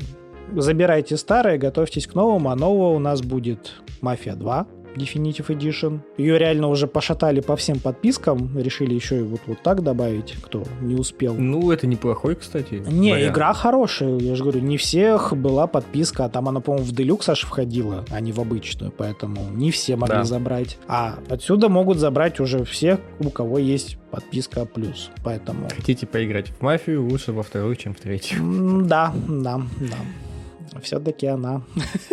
забирайте 0.55 1.17
старые, 1.17 1.59
готовьтесь 1.59 2.07
к 2.07 2.15
новому, 2.15 2.51
а 2.51 2.57
нового 2.57 2.95
у 2.95 2.99
нас 2.99 3.23
будет 3.23 3.75
Мафия 4.01 4.35
2, 4.35 4.67
Definitive 4.97 5.47
Edition. 5.47 6.01
Ее 6.17 6.39
реально 6.39 6.69
уже 6.69 6.87
пошатали 6.87 7.41
по 7.41 7.57
всем 7.57 7.79
подпискам, 7.79 8.59
решили 8.59 8.95
еще 8.95 9.19
и 9.19 9.23
вот, 9.23 9.41
вот 9.47 9.63
так 9.63 9.83
добавить, 9.83 10.37
кто 10.43 10.65
не 10.81 10.95
успел. 10.95 11.35
Ну, 11.35 11.71
это 11.71 11.87
неплохой, 11.87 12.35
кстати. 12.35 12.83
Не, 12.87 13.13
вариант. 13.13 13.33
игра 13.33 13.53
хорошая, 13.53 14.19
я 14.19 14.35
же 14.35 14.43
говорю, 14.43 14.61
не 14.61 14.77
всех 14.77 15.33
была 15.37 15.67
подписка, 15.67 16.25
а 16.25 16.29
там 16.29 16.49
она, 16.49 16.61
по-моему, 16.61 16.87
в 16.87 16.93
Deluxe 16.93 17.31
аж 17.31 17.43
входила, 17.43 18.05
а 18.11 18.21
не 18.21 18.33
в 18.33 18.41
обычную, 18.41 18.93
поэтому 18.93 19.49
не 19.51 19.71
все 19.71 19.97
могли 19.97 20.19
да. 20.19 20.25
забрать. 20.25 20.79
А 20.89 21.19
отсюда 21.29 21.69
могут 21.69 21.99
забрать 21.99 22.41
уже 22.41 22.65
все, 22.65 22.99
у 23.21 23.31
кого 23.31 23.59
есть 23.59 23.99
подписка 24.11 24.65
плюс, 24.65 25.11
поэтому... 25.25 25.69
Хотите 25.75 26.07
поиграть 26.07 26.49
в 26.49 26.63
мафию, 26.63 27.07
лучше 27.09 27.33
во 27.33 27.43
вторую, 27.43 27.77
чем 27.77 27.95
в 27.95 28.01
третью. 28.01 28.39
Да, 28.85 29.13
да, 29.29 29.61
да. 29.81 30.81
Все-таки 30.83 31.27
она 31.27 31.63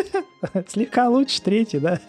слегка 0.67 1.09
лучше 1.09 1.41
третьей, 1.41 1.79
да? 1.79 1.99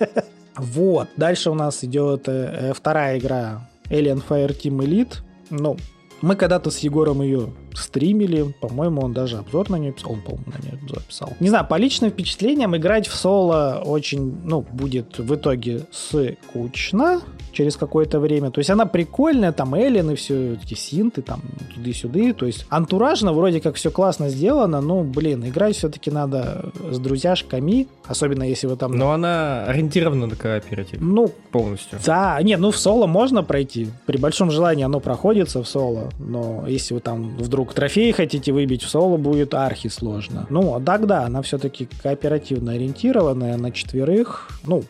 Вот, 0.56 1.08
дальше 1.16 1.50
у 1.50 1.54
нас 1.54 1.84
идет 1.84 2.28
э, 2.28 2.72
вторая 2.74 3.18
игра 3.18 3.68
Alien 3.90 4.22
Fireteam 4.26 4.78
Elite. 4.78 5.16
Ну, 5.50 5.76
мы 6.22 6.34
когда-то 6.34 6.70
с 6.70 6.78
Егором 6.78 7.22
ее 7.22 7.52
стримили, 7.76 8.54
по-моему, 8.60 9.02
он 9.02 9.12
даже 9.12 9.38
обзор 9.38 9.70
на 9.70 9.76
нее 9.76 9.92
писал, 9.92 10.12
он, 10.12 10.20
по-моему, 10.22 10.44
на 10.46 10.62
нее 10.62 10.78
обзор 10.82 11.02
писал. 11.02 11.32
Не 11.40 11.48
знаю, 11.48 11.66
по 11.66 11.76
личным 11.76 12.10
впечатлениям 12.10 12.76
играть 12.76 13.06
в 13.06 13.14
соло 13.14 13.82
очень, 13.84 14.38
ну, 14.44 14.64
будет 14.72 15.18
в 15.18 15.34
итоге 15.34 15.86
скучно, 15.90 17.20
через 17.56 17.76
какое-то 17.76 18.20
время. 18.20 18.50
То 18.50 18.58
есть 18.58 18.70
она 18.70 18.84
прикольная, 18.84 19.50
там 19.50 19.74
Эллен 19.74 20.10
и 20.10 20.14
все 20.14 20.54
эти 20.54 20.74
синты, 20.74 21.22
там 21.22 21.40
туды-сюды. 21.74 22.34
То 22.34 22.44
есть 22.46 22.66
антуражно 22.68 23.32
вроде 23.32 23.60
как 23.60 23.76
все 23.76 23.90
классно 23.90 24.28
сделано, 24.28 24.80
но, 24.82 25.02
блин, 25.02 25.44
играть 25.46 25.76
все-таки 25.76 26.10
надо 26.10 26.70
с 26.90 26.98
друзьяшками, 26.98 27.88
особенно 28.04 28.42
если 28.42 28.66
вы 28.66 28.76
там... 28.76 28.92
Но 28.92 29.12
она 29.12 29.64
ориентирована 29.64 30.26
на 30.26 30.36
кооператив. 30.36 31.00
Ну, 31.00 31.28
полностью. 31.50 31.98
Да, 32.04 32.40
не, 32.42 32.56
ну 32.58 32.70
в 32.70 32.76
соло 32.76 33.06
можно 33.06 33.42
пройти. 33.42 33.88
При 34.04 34.18
большом 34.18 34.50
желании 34.50 34.84
оно 34.84 35.00
проходится 35.00 35.62
в 35.62 35.68
соло, 35.68 36.10
но 36.18 36.64
если 36.68 36.92
вы 36.92 37.00
там 37.00 37.36
вдруг 37.38 37.65
трофеи 37.74 38.10
хотите 38.12 38.52
выбить, 38.52 38.82
в 38.82 38.88
соло 38.88 39.16
будет 39.16 39.54
архи 39.54 39.88
сложно. 39.88 40.46
Ну, 40.50 40.74
а 40.74 40.80
так 40.80 41.06
да, 41.06 41.24
она 41.24 41.42
все-таки 41.42 41.88
кооперативно 42.02 42.72
ориентированная 42.72 43.56
на 43.56 43.70
четверых. 43.72 44.48
Ну, 44.66 44.84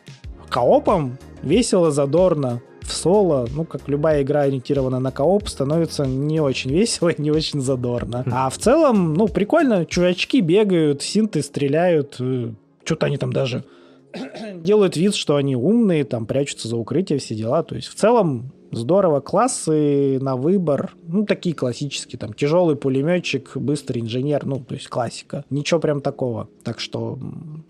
коопом 0.48 1.18
весело, 1.42 1.90
задорно. 1.90 2.60
В 2.80 2.92
соло, 2.92 3.48
ну, 3.52 3.64
как 3.64 3.88
любая 3.88 4.22
игра 4.22 4.42
ориентирована 4.42 5.00
на 5.00 5.10
кооп, 5.10 5.48
становится 5.48 6.06
не 6.06 6.40
очень 6.40 6.70
весело 6.70 7.08
и 7.08 7.20
не 7.20 7.32
очень 7.32 7.60
задорно. 7.60 8.24
А 8.30 8.48
в 8.48 8.58
целом, 8.58 9.14
ну, 9.14 9.26
прикольно, 9.26 9.84
чувачки 9.84 10.40
бегают, 10.40 11.02
синты 11.02 11.42
стреляют, 11.42 12.16
э, 12.20 12.52
что-то 12.84 13.06
они 13.06 13.16
там 13.16 13.32
даже 13.32 13.64
делают 14.54 14.96
вид, 14.96 15.16
что 15.16 15.34
они 15.34 15.56
умные, 15.56 16.04
там 16.04 16.26
прячутся 16.26 16.68
за 16.68 16.76
укрытие, 16.76 17.18
все 17.18 17.34
дела. 17.34 17.64
То 17.64 17.74
есть 17.74 17.88
в 17.88 17.94
целом 17.94 18.52
Здорово. 18.70 19.20
Классы 19.20 20.18
на 20.20 20.36
выбор, 20.36 20.94
ну, 21.06 21.24
такие 21.24 21.54
классические, 21.54 22.18
там, 22.18 22.32
тяжелый 22.32 22.76
пулеметчик, 22.76 23.56
быстрый 23.56 24.00
инженер, 24.00 24.44
ну, 24.46 24.60
то 24.60 24.74
есть 24.74 24.88
классика. 24.88 25.44
Ничего 25.50 25.80
прям 25.80 26.00
такого. 26.00 26.48
Так 26.64 26.80
что, 26.80 27.18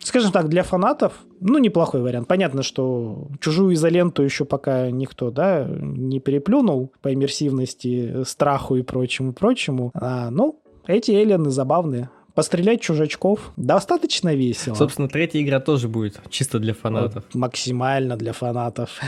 скажем 0.01 0.33
так, 0.33 0.49
для 0.49 0.63
фанатов, 0.63 1.25
ну, 1.41 1.59
неплохой 1.59 2.03
вариант. 2.03 2.29
Понятно, 2.29 2.63
что 2.63 3.29
чужую 3.41 3.75
изоленту 3.75 4.23
еще 4.23 4.45
пока 4.45 4.91
никто, 4.91 5.31
да, 5.31 5.67
не 5.69 6.21
переплюнул 6.21 6.93
по 7.03 7.13
иммерсивности, 7.13 8.25
страху 8.25 8.77
и 8.77 8.83
прочему-прочему. 8.83 9.91
А, 9.95 10.31
ну, 10.31 10.61
эти 10.87 11.11
эллины 11.11 11.51
забавные 11.51 12.11
пострелять 12.37 12.83
чужачков. 12.83 13.53
Достаточно 13.57 14.35
весело. 14.35 14.75
Собственно, 14.75 15.09
третья 15.09 15.41
игра 15.41 15.59
тоже 15.59 15.89
будет 15.89 16.21
чисто 16.29 16.59
для 16.59 16.75
фанатов. 16.75 17.25
Вот, 17.25 17.35
максимально 17.35 18.17
для 18.17 18.35
фанатов. 18.35 19.01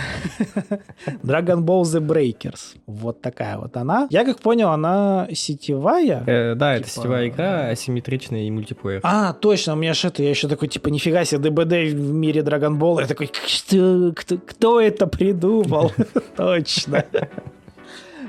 Dragon 1.23 1.63
Ball 1.63 1.83
The 1.83 2.01
Breakers. 2.01 2.79
Вот 2.87 3.21
такая 3.21 3.59
вот 3.59 3.77
она. 3.77 4.09
Я 4.11 4.25
как 4.25 4.41
понял, 4.41 4.71
она 4.71 5.29
сетевая. 5.33 6.25
Э, 6.27 6.55
да, 6.55 6.75
типа... 6.75 6.87
это 6.87 6.91
сетевая 6.91 7.29
игра, 7.29 7.69
асимметричная 7.69 8.45
и 8.45 8.51
мультиплеер. 8.51 9.01
А, 9.03 9.35
точно, 9.35 9.75
у 9.75 9.77
меня 9.77 9.93
это, 10.03 10.23
я 10.23 10.31
еще 10.31 10.49
такой, 10.49 10.69
типа, 10.69 10.89
нифига 10.89 11.25
себе, 11.27 11.51
ДБД 11.51 11.93
в 11.93 12.13
мире 12.13 12.41
Dragon 12.41 12.79
Ball. 12.79 13.03
Я 13.03 13.07
такой, 13.07 13.31
что, 13.47 14.13
кто, 14.17 14.39
кто 14.39 14.81
это 14.81 15.07
придумал? 15.07 15.93
Точно. 16.37 17.05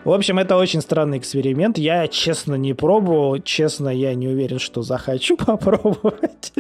В 0.06 0.12
общем, 0.12 0.40
это 0.40 0.56
очень 0.56 0.82
странный 0.82 1.18
эксперимент. 1.18 1.78
Я, 1.78 2.08
честно, 2.08 2.56
не 2.56 2.74
пробовал. 2.74 3.40
Честно, 3.40 3.90
я 3.90 4.14
не 4.14 4.28
уверен, 4.28 4.60
что 4.60 4.82
захочу 4.82 5.38
попробовать. 5.46 6.54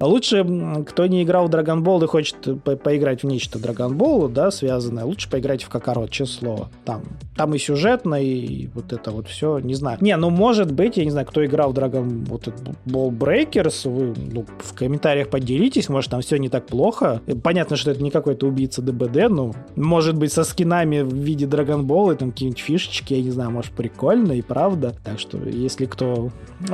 Лучше, 0.00 0.44
кто 0.86 1.06
не 1.06 1.22
играл 1.22 1.46
в 1.46 1.50
Dragon 1.50 1.82
Ball 1.82 2.04
и 2.04 2.06
хочет 2.06 2.36
по 2.62 2.76
поиграть 2.76 3.22
в 3.22 3.26
нечто 3.26 3.58
Dragon 3.58 3.96
Ball, 3.96 4.28
да, 4.28 4.50
связанное, 4.50 5.04
лучше 5.04 5.30
поиграть 5.30 5.62
в 5.62 5.68
Какарот, 5.68 6.10
число. 6.10 6.68
Там, 6.84 7.02
там 7.36 7.54
и 7.54 7.58
сюжетно, 7.58 8.22
и 8.22 8.68
вот 8.74 8.92
это 8.92 9.10
вот 9.10 9.28
все, 9.28 9.58
не 9.58 9.74
знаю. 9.74 9.98
Не, 10.00 10.16
ну 10.16 10.30
может 10.30 10.72
быть, 10.72 10.96
я 10.96 11.04
не 11.04 11.10
знаю, 11.10 11.26
кто 11.26 11.44
играл 11.44 11.72
в 11.72 11.76
Dragon 11.76 12.24
вот 12.26 12.48
Ball 12.86 13.10
Breakers, 13.10 13.88
вы 13.88 14.14
ну, 14.32 14.44
в 14.58 14.74
комментариях 14.74 15.28
поделитесь, 15.28 15.88
может 15.88 16.10
там 16.10 16.20
все 16.20 16.36
не 16.36 16.48
так 16.48 16.66
плохо. 16.66 17.20
Понятно, 17.42 17.76
что 17.76 17.90
это 17.90 18.02
не 18.02 18.10
какой-то 18.10 18.46
убийца 18.46 18.82
ДБД, 18.82 19.28
но 19.30 19.52
может 19.76 20.16
быть 20.16 20.32
со 20.32 20.44
скинами 20.44 21.00
в 21.00 21.14
виде 21.14 21.46
Dragon 21.46 21.84
Ball 21.84 22.14
и 22.14 22.16
там 22.16 22.32
какие-нибудь 22.32 22.60
фишечки, 22.60 23.14
я 23.14 23.22
не 23.22 23.30
знаю, 23.30 23.50
может 23.50 23.72
прикольно 23.72 24.32
и 24.32 24.42
правда. 24.42 24.94
Так 25.04 25.18
что 25.18 25.38
если 25.38 25.86
кто 25.86 26.30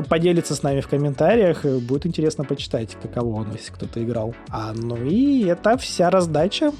поделится 0.08 0.54
с 0.54 0.62
нами 0.62 0.80
в 0.80 0.88
комментариях, 0.88 1.64
будет 1.64 2.06
интересно 2.06 2.44
почитать 2.44 2.96
каково 3.00 3.42
оно, 3.42 3.52
если 3.52 3.72
кто-то 3.72 4.02
играл. 4.02 4.34
А, 4.48 4.72
ну 4.74 4.96
и 4.96 5.44
это 5.44 5.76
вся 5.76 6.10
раздача, 6.10 6.72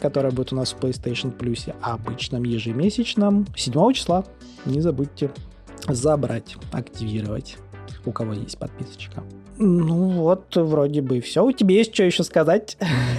которая 0.00 0.32
будет 0.32 0.52
у 0.52 0.56
нас 0.56 0.72
в 0.72 0.78
PlayStation 0.78 1.36
Plus 1.36 1.74
обычном 1.80 2.44
ежемесячном 2.44 3.46
7 3.56 3.92
числа. 3.92 4.24
Не 4.64 4.80
забудьте 4.80 5.30
забрать, 5.88 6.56
активировать, 6.72 7.56
у 8.04 8.12
кого 8.12 8.32
есть 8.32 8.58
подписочка. 8.58 9.22
Ну 9.58 10.10
вот, 10.10 10.54
вроде 10.54 11.00
бы 11.00 11.20
все. 11.20 11.44
У 11.44 11.52
тебя 11.52 11.76
есть 11.76 11.94
что 11.94 12.04
еще 12.04 12.24
сказать? 12.24 12.76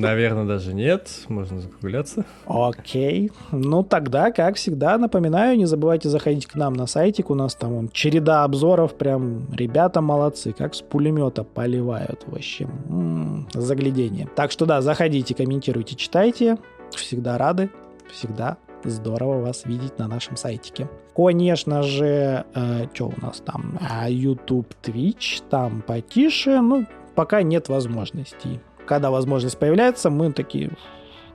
Наверное, 0.00 0.44
даже 0.44 0.74
нет. 0.74 1.08
Можно 1.28 1.60
закругляться. 1.60 2.24
Окей. 2.46 3.30
Ну 3.52 3.82
тогда, 3.82 4.30
как 4.32 4.56
всегда, 4.56 4.98
напоминаю, 4.98 5.56
не 5.56 5.66
забывайте 5.66 6.08
заходить 6.08 6.46
к 6.46 6.54
нам 6.54 6.74
на 6.74 6.86
сайтик. 6.86 7.30
У 7.30 7.34
нас 7.34 7.54
там 7.54 7.74
вон, 7.74 7.88
череда 7.88 8.44
обзоров. 8.44 8.94
Прям 8.96 9.46
ребята 9.52 10.00
молодцы. 10.00 10.52
Как 10.52 10.74
с 10.74 10.82
пулемета 10.82 11.44
поливают 11.44 12.24
вообще. 12.26 12.64
М-м, 12.88 13.48
заглядение. 13.52 14.28
Так 14.34 14.50
что 14.50 14.66
да, 14.66 14.80
заходите, 14.82 15.34
комментируйте, 15.34 15.94
читайте. 15.96 16.58
Всегда 16.90 17.38
рады. 17.38 17.70
Всегда 18.10 18.56
здорово 18.84 19.40
вас 19.40 19.64
видеть 19.64 19.98
на 19.98 20.08
нашем 20.08 20.36
сайтике. 20.36 20.88
Конечно 21.14 21.82
же, 21.82 22.44
э, 22.54 22.86
что 22.94 23.08
у 23.08 23.20
нас 23.20 23.40
там? 23.40 23.78
А, 23.80 24.08
YouTube, 24.08 24.72
Twitch, 24.82 25.42
там 25.50 25.82
потише. 25.82 26.60
Ну, 26.60 26.86
пока 27.14 27.42
нет 27.42 27.68
возможностей. 27.68 28.60
Когда 28.88 29.10
возможность 29.10 29.58
появляется, 29.58 30.08
мы 30.08 30.32
такие, 30.32 30.70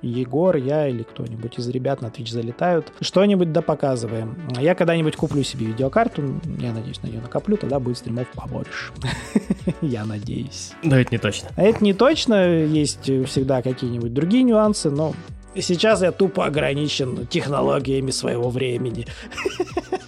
Егор, 0.01 0.55
я 0.55 0.87
или 0.87 1.03
кто-нибудь 1.03 1.59
из 1.59 1.69
ребят 1.69 2.01
на 2.01 2.07
Twitch 2.07 2.31
залетают, 2.31 2.91
что-нибудь 2.99 3.51
да 3.53 3.61
показываем. 3.61 4.35
Я 4.59 4.73
когда-нибудь 4.73 5.15
куплю 5.15 5.43
себе 5.43 5.67
видеокарту, 5.67 6.41
я 6.59 6.73
надеюсь, 6.73 7.01
на 7.03 7.07
нее 7.07 7.21
накоплю, 7.21 7.55
тогда 7.55 7.79
будет 7.79 7.99
стримов 7.99 8.27
побольше. 8.33 8.91
Я 9.81 10.03
надеюсь. 10.03 10.71
Но 10.81 10.97
это 10.97 11.11
не 11.11 11.19
точно. 11.19 11.49
Это 11.55 11.83
не 11.83 11.93
точно, 11.93 12.63
есть 12.63 13.03
всегда 13.03 13.61
какие-нибудь 13.61 14.13
другие 14.13 14.43
нюансы, 14.43 14.89
но 14.89 15.13
Сейчас 15.55 16.01
я 16.01 16.11
тупо 16.11 16.47
ограничен 16.47 17.27
технологиями 17.27 18.09
своего 18.09 18.49
времени. 18.49 19.05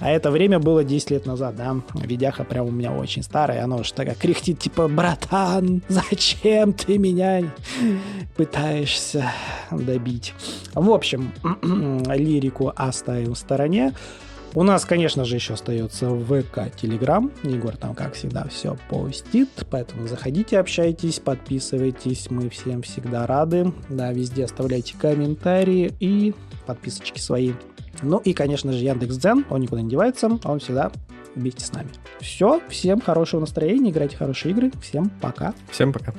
А 0.00 0.10
это 0.10 0.30
время 0.30 0.58
было 0.58 0.84
10 0.84 1.10
лет 1.10 1.26
назад, 1.26 1.56
да. 1.56 1.76
Видяха 1.94 2.44
прям 2.44 2.66
у 2.66 2.70
меня 2.70 2.92
очень 2.92 3.22
старая, 3.22 3.64
она 3.64 3.76
уж 3.76 3.90
такая 3.92 4.14
кряхтит, 4.14 4.58
типа, 4.58 4.88
братан, 4.88 5.82
зачем 5.88 6.72
ты 6.72 6.98
меня 6.98 7.44
пытаешься 8.36 9.32
добить? 9.70 10.34
В 10.74 10.90
общем, 10.90 11.32
лирику 11.62 12.72
оставим 12.74 13.34
в 13.34 13.38
стороне. 13.38 13.94
У 14.56 14.62
нас, 14.62 14.86
конечно 14.86 15.26
же, 15.26 15.34
еще 15.34 15.52
остается 15.52 16.08
ВК, 16.08 16.74
Телеграм. 16.74 17.30
Егор 17.42 17.76
там, 17.76 17.94
как 17.94 18.14
всегда, 18.14 18.48
все 18.48 18.74
постит. 18.88 19.50
Поэтому 19.70 20.08
заходите, 20.08 20.58
общайтесь, 20.58 21.18
подписывайтесь. 21.18 22.30
Мы 22.30 22.48
всем 22.48 22.80
всегда 22.80 23.26
рады. 23.26 23.74
Да, 23.90 24.14
везде 24.14 24.46
оставляйте 24.46 24.94
комментарии 24.98 25.92
и 26.00 26.34
подписочки 26.66 27.20
свои. 27.20 27.52
Ну 28.02 28.18
и, 28.18 28.32
конечно 28.32 28.72
же, 28.72 28.84
Яндекс.Дзен, 28.84 29.46
он 29.50 29.60
никуда 29.60 29.82
не 29.82 29.90
девается, 29.90 30.38
он 30.44 30.58
всегда 30.58 30.92
вместе 31.34 31.64
с 31.64 31.72
нами. 31.72 31.88
Все, 32.20 32.60
всем 32.68 33.00
хорошего 33.00 33.40
настроения, 33.40 33.90
играйте 33.90 34.16
хорошие 34.16 34.52
игры, 34.52 34.72
всем 34.80 35.10
пока. 35.20 35.54
Всем 35.70 35.92
пока. 35.92 36.14